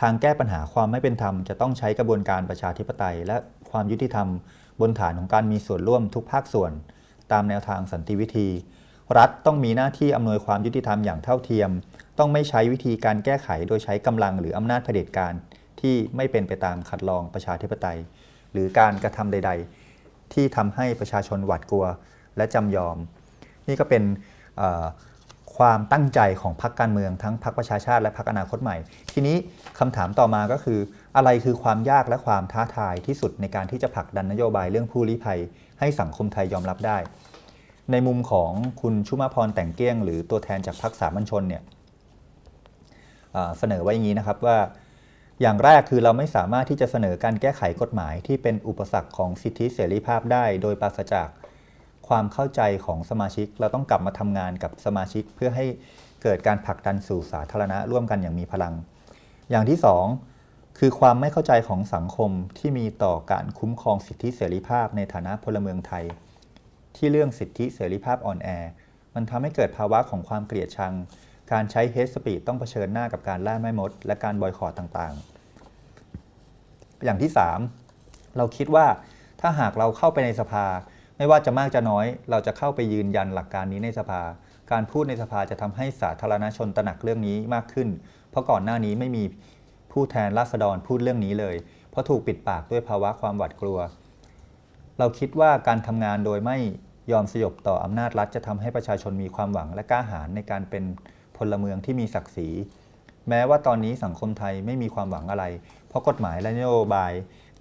[0.00, 3.36] ทางแก้ปัญหาความไม่เป็นธรรมจะต้องใช้กระบวนการประชาธิปไตย และ
[3.70, 4.28] ความยุติธรรม
[4.80, 6.72] บนฐานของการมีส่วนร่วมทุกภาคส่วน
[7.32, 8.48] ตามแนวทางสันติวิธี
[9.18, 11.70] รัฐต้องมีหน้าที่อำนวยความยุติธรรมอย่างเท่าเทียม
[12.18, 15.34] ต้องไม่ใช้วิธีการแก้ไขโดยใช้กำลังหรืออำนาจเผด็จการ
[15.80, 17.98] ที่ไม่เป็นไปตามขัดลองประชาธิปไตย
[18.52, 19.50] หรือการกระทำใด
[19.92, 21.86] ๆ ที่ทำให้ประชาชนหวาดกลัว
[22.36, 22.96] และจำยอม
[23.68, 24.02] นี่ก็เป็น
[25.58, 28.76] ความตั้งใจของพรรคการเมืองทั้งพรรคประชาชาติและพรรคอนาคตใหม่
[29.12, 29.36] ทีนี้
[29.78, 30.78] คำถามต่อมาก็คือ
[31.16, 35.40] อะไรคือความยากและความท้าทายที่สุดในการที่จะผลักดันนโยบายเรื่องผู้ลี้ภัย
[35.80, 36.98] ให้สังคมไทยยอมรับได้
[37.90, 38.50] ในมุมของ
[38.80, 41.62] คุณชุมาพรแต่งเกี้ยง หรือตัวแทนจากพรรคสามัญชนเนี่ย
[43.58, 44.58] เสนอไว้อย่างนี้นะครับว่า
[45.40, 51.28] อย่างแรกคือเราไม่สามารถที่จะเสนอการแก้ไขกฎหมายที่เป็นอุปสรรคของสิทธิเสรีภาพได้ โดยปราศจาก
[52.08, 55.66] ความเข้าใจของสมาชิก เราต้องกลับมาทำงานกับสมาชิก เพื่อให้
[56.22, 58.74] เกิดการผลักดันสู่สาธารณะร่วมกันอย่างมีพลัง
[59.50, 60.06] อย่างที่สอง
[60.78, 66.04] คือความไม่เข้าใจของสังคมที่มีต่อการคุ้มครองสิทธิเสรีภาพในฐานะพลเมืองไทย
[66.96, 68.48] ที่เรื่องสิทธิเสรีภาพอ่อนแอ
[69.14, 70.94] มันทำให้เกิดภาวะของความเกลียดชัง
[71.52, 77.30] การใช้เฮสปีดต้องเผชิญหน้ากับการล่าแม่มด และการบอยคอรต่างๆ อย่างที่
[77.82, 78.86] 3 เราคิดว่า
[79.40, 80.64] ถ้าหากเราเข้าไปในสภา
[81.18, 84.22] ไม่ว่าจะมากจะน้อย เราจะเข้าไปยืนยันหลักการนี้ในสภา
[84.72, 87.88] การพูดในสภาจะทำให้สาธารณชนตระหนักเรื่องนี้มากขึ้น
[88.30, 89.24] เพราะก่อนหน้านี้ไม่มี
[89.92, 91.56] ผู้แทนราษฎรพูดเรื่องนี้เลย
[91.90, 93.78] เพราะถูกปิดปากด้วยภาวะความหวาดกลัว
[94.98, 96.58] เราคิดว่าการทำงานโดยไม่
[97.12, 100.84] ยอมสยบต่ออำนาจรัฐจะทำให้ประชาชนมีความหวังและกล้าหาญในการเป็น
[101.36, 102.48] พลเมืองที่มีศักดิ์ศรี
[103.28, 105.44] แม้ว่าตอนนี้สังคมไทยไม่มีความหวังอะไร
[105.88, 107.12] เพราะกฎหมายและนโยบาย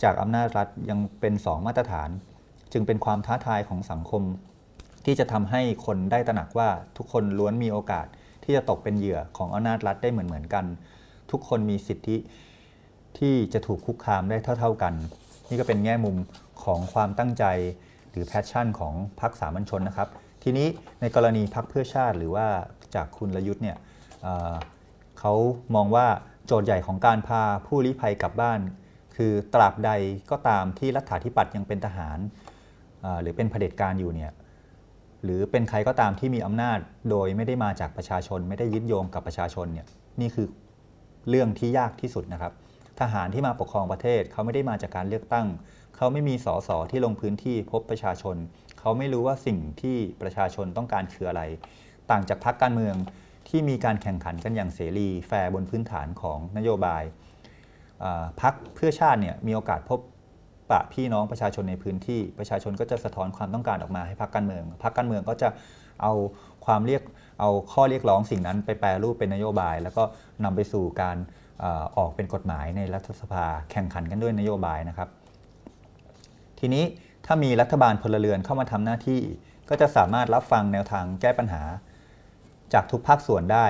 [0.04, 2.10] จากอำนาจรัฐยังเป็นสองมาตรฐาน
[2.74, 4.24] จึงเป็นความท้าทายของสังคม
[5.06, 8.08] ที่จะทำให้คนได้ตระหนักว่าทุกคนล้วนมีโอกาส
[8.44, 10.66] ที่จะตกเป็นเหยื่อของอำนาจรัฐได้เหมือนเหมือนกัน
[11.32, 12.18] ทุกคนมีสิทธิ
[13.18, 14.94] ที่จะถูกคุกคามได้เท่า ๆกัน
[15.50, 16.16] นี่ก็เป็นแง่มุม
[16.64, 17.46] ของความตั้งใจ
[18.12, 20.10] หรือ passion ของพรรคสามัญชนนะครับ
[20.44, 20.68] ทีนี้
[21.02, 22.48] ในกรณีพรรคเพื่อชาติหรือว่า
[22.96, 23.78] จากคุณรยุทธ์เนี่ย
[24.22, 25.34] เเขา
[25.76, 26.08] มองว่า
[26.46, 28.60] โจทย์ใหญ่ของการพาผู้ลี้ภัยกลับบ้าน
[29.16, 29.92] คือตราบใด
[30.32, 32.20] ก็ตามที่รัฐาธิปัตย์ยังเป็นทหาร
[33.22, 34.32] หรือเป็นเผด็จการอยู่เนี่ย
[35.24, 36.80] หรือเป็นใครก็ตามที่มีอำนาจ
[37.10, 39.88] โดยไม่ได้มาจากประชาชน ไม่ได้ยึดโยงกับประชาชนเนี่ย
[40.22, 40.48] นี่คือ
[41.30, 42.54] เรื่องที่ยากที่สุดนะครับ
[43.00, 45.48] ทหารที่มาปกครองประเทศเขาไม่ได้มาจากการเลือกตั้ง
[45.96, 48.36] เขาไม่มีสสที่ลงพื้นที่พบประชาชน
[48.80, 51.42] เขาไม่รู้ว่าสิ่งที่ประชาชนต้องการคืออะไร
[52.12, 52.96] ต่างจากพรรคการเมือง
[53.50, 57.04] ที่มีการแข่งขันกันอย่างเสรีแฟร์บนพื้นฐานของนโยบาย
[58.42, 60.00] พรรคเพื่อชาติเนี่ยมีโอกาสพบ
[60.72, 65.50] ปะพี่น้องประชาชนในพื้นที่ ประชาชนก็จะสะท้อนความต้องการออกมาให้พรรคการเมืองพรรคการเมืองก็จะ
[66.02, 66.14] เอา
[66.66, 67.02] ความเรียก
[67.40, 70.04] เอาข้อเรียกร้องสิ่งนั้นไปแปรรูปเป็นนโยบาย แล้วก็
[70.44, 71.18] นำไปสู่การ
[71.64, 75.10] ออออกเป็นกฎหมายในรัฐสภาแข่งขันกันด้วยนโยบายนะครับ
[76.60, 76.84] ทีนี้
[77.26, 79.22] ถ้ามีรัฐบาลพลเรือนเข้ามาทำหน้าที่
[79.70, 81.64] ก็จะสามารถรับฟังแนวทางแก้ปัญหา
[82.74, 83.68] จากทุกภาคส่วนได้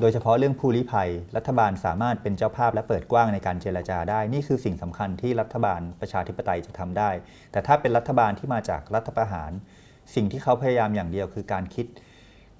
[0.00, 7.10] โดยเฉพาะเรื่องผู้ลี้ภัย รัฐบาลสามารถเป็นเจ้าภาพและเปิดกว้างในการเจรจาได้ นี่คือสิ่งสำคัญที่รัฐบาลประชาธิปไตยจะทำได้
[7.52, 9.50] แต่ถ้าเป็นรัฐบาลที่มาจากรัฐประหาร
[10.14, 11.86] สิ่งที่เขาพยายามอย่างเดียวคือการคิด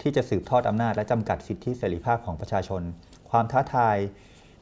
[0.01, 2.81] ที่จะสืบทอดอำนาจและจำกัดสิทธิเสรีภาพของประชาชน
[3.29, 3.97] ความท้าทาย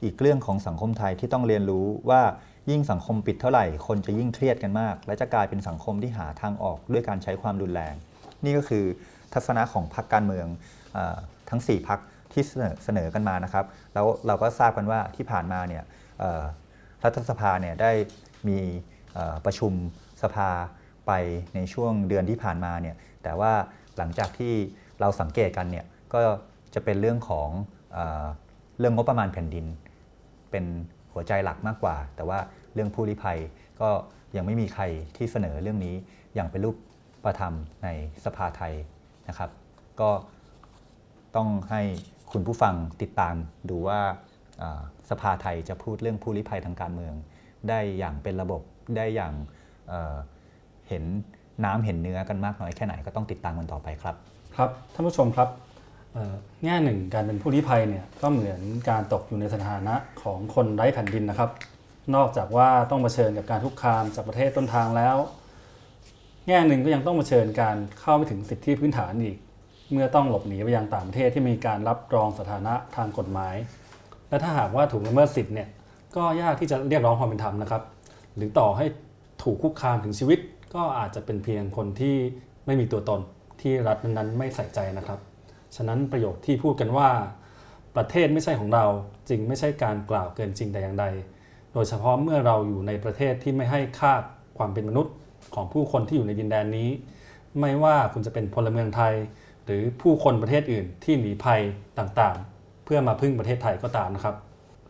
[0.04, 2.22] อีกเรื่องของสังคมไทยที่ต้องเรียนรู้ว่า
[2.72, 7.94] ยิ่งสังคมปิดเท่าไหร่ คนจะยิ่งเครียดกันมาก และจะกลายเป็นสังคมที่หาทางออกด้วยการใช้ความรุนแรง
[8.46, 8.86] นี่ก็คือ
[9.34, 10.48] ทัศนะของพรรคการเมือง
[10.96, 11.00] อ
[11.50, 15.84] ทั้ง 4พักที่เสนอเสนอกันมานะครับ แล้วเราก็ทราบกันว่าที่ผ่านมาเนี่ย
[17.04, 17.92] รัฐสภาเนี่ยได้
[18.48, 18.60] มี
[19.46, 19.74] ประชุม
[20.24, 20.50] สภา
[21.08, 21.12] ไป
[21.56, 23.52] ในช่วงเดือนที่ผ่านมาเนี่ยแต่ว่า
[23.98, 24.54] หลังจากที่
[25.00, 26.20] เราสังเกตกันเนี่ยก็
[26.74, 27.50] จะเป็นเรื่องของ
[27.94, 28.26] เออ
[28.80, 29.66] เรื่องงบประมาณแผ่นดิน
[30.52, 30.66] เป็น
[31.14, 32.40] หัวใจหลักมากกว่า แต่ว่า
[32.74, 33.40] เรื่องผู้ลี้ภัย
[33.82, 33.90] ก็
[34.36, 34.84] ยังไม่มีใคร
[35.16, 35.96] ที่เสนอเรื่องนี้
[36.36, 36.76] อย่างเป็นรูป
[37.24, 37.54] ประธรรม
[37.84, 37.88] ใน
[38.26, 38.74] สภาไทย
[39.28, 39.50] นะครับ
[40.02, 40.12] ก็
[41.36, 41.82] ต้องให้
[42.34, 43.36] คุณผู้ฟังติดตาม
[43.70, 44.00] ดูว่า
[45.10, 47.14] สภาไทยจะพูดเรื่องผู้ลี้ภัยทางการเมือง
[47.70, 48.62] ได้อย่างเป็นระบบ
[48.98, 49.34] ได้อย่าง
[49.90, 51.04] เเห็น
[51.66, 54.16] น้ำเห็นเนื้อกันมากน้อยแค่ไหนก็ต้องติดตามกันต่อไปครับ
[54.58, 55.50] ครับท่านผู้ชมครับ
[56.64, 61.50] แง่หนึ่งการเป็นผู้ลี้ภัยเนี่ยก็เหมือนการตกอยู่ในสถานะของคนไร้แผ่นดินนะครับ
[62.16, 65.18] นอกจากว่าต้องเผชิญกับการคุกคามจากประเทศต้นทางแล้ว
[66.48, 69.38] แง่หนึ่งก็ยังต้องเผชิญการเข้าไม่ถึงสิทธิพื้นฐานอีก
[69.94, 73.56] เมื่อต้องหลบหนีไปยังต่างประเทศที่มีการรับรองสถานะทางกฎหมาย
[74.30, 75.70] และถ้าหากว่าถูกละเมิดสิทธิ์เนี่ย
[76.16, 77.84] ก็ยากที่จะเรียกร้องความเป็นธรรมนะครับ
[78.36, 78.86] หรือต่อให้
[79.44, 80.40] ถูกคุกคามถึงชีวิต
[80.76, 82.16] ก็อาจจะเป็นเพียงคนที่
[82.66, 83.22] ไม่มีตัวตน
[83.62, 85.20] ที่รัฐนั้นๆไม่ใส่ใจนะครับ
[85.76, 87.10] ฉะนั้นประโยคที่พูดกันว่า
[87.96, 88.86] ประเทศไม่ใช่ของเรา
[89.30, 91.06] จึงไม่ใช่การกล่าวเกินจริงแต่อย่างใด
[91.74, 94.14] โดยเฉพาะเมื่อเราอยู่ในประเทศที่ไม่ให้ค่า
[94.58, 95.14] ความเป็นมนุษย์
[95.56, 96.90] ของผู้คนที่อยู่ในดินแดนนี้
[97.60, 99.14] ไม่ว่าคุณจะเป็นพลเมืองไทย
[99.66, 101.62] หรือผู้คนประเทศอื่นที่หนีภัย
[102.00, 104.36] ต่างๆ เพื่อมาพึ่งประเทศไทยก็ตามนะครับ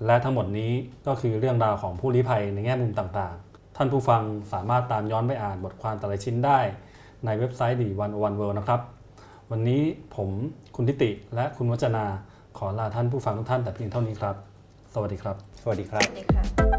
[0.06, 0.72] และทั้งหมดนี้
[1.08, 4.22] ก็คือเรื่องราวของผู้ลี้ภัยในแง่มุมต่างๆ ท่านผู้ฟัง
[4.54, 6.60] สามารถตามย้อนไปอ่านบทความแต่ละชิ้นได้
[7.26, 8.82] ในเว็บไซต์ดีวันวันเวิลด์นะครับ
[9.52, 9.82] วันนี้
[10.16, 10.30] ผม
[10.76, 12.06] คุณทิติและคุณวัจนา
[12.58, 14.36] ขอลาท่านผู้ฟังทุกท่านแต่เพียงเท่านี้ครับ
[14.94, 16.73] สวัสดีครับ สวัสดีครับสวัสดีค่ะ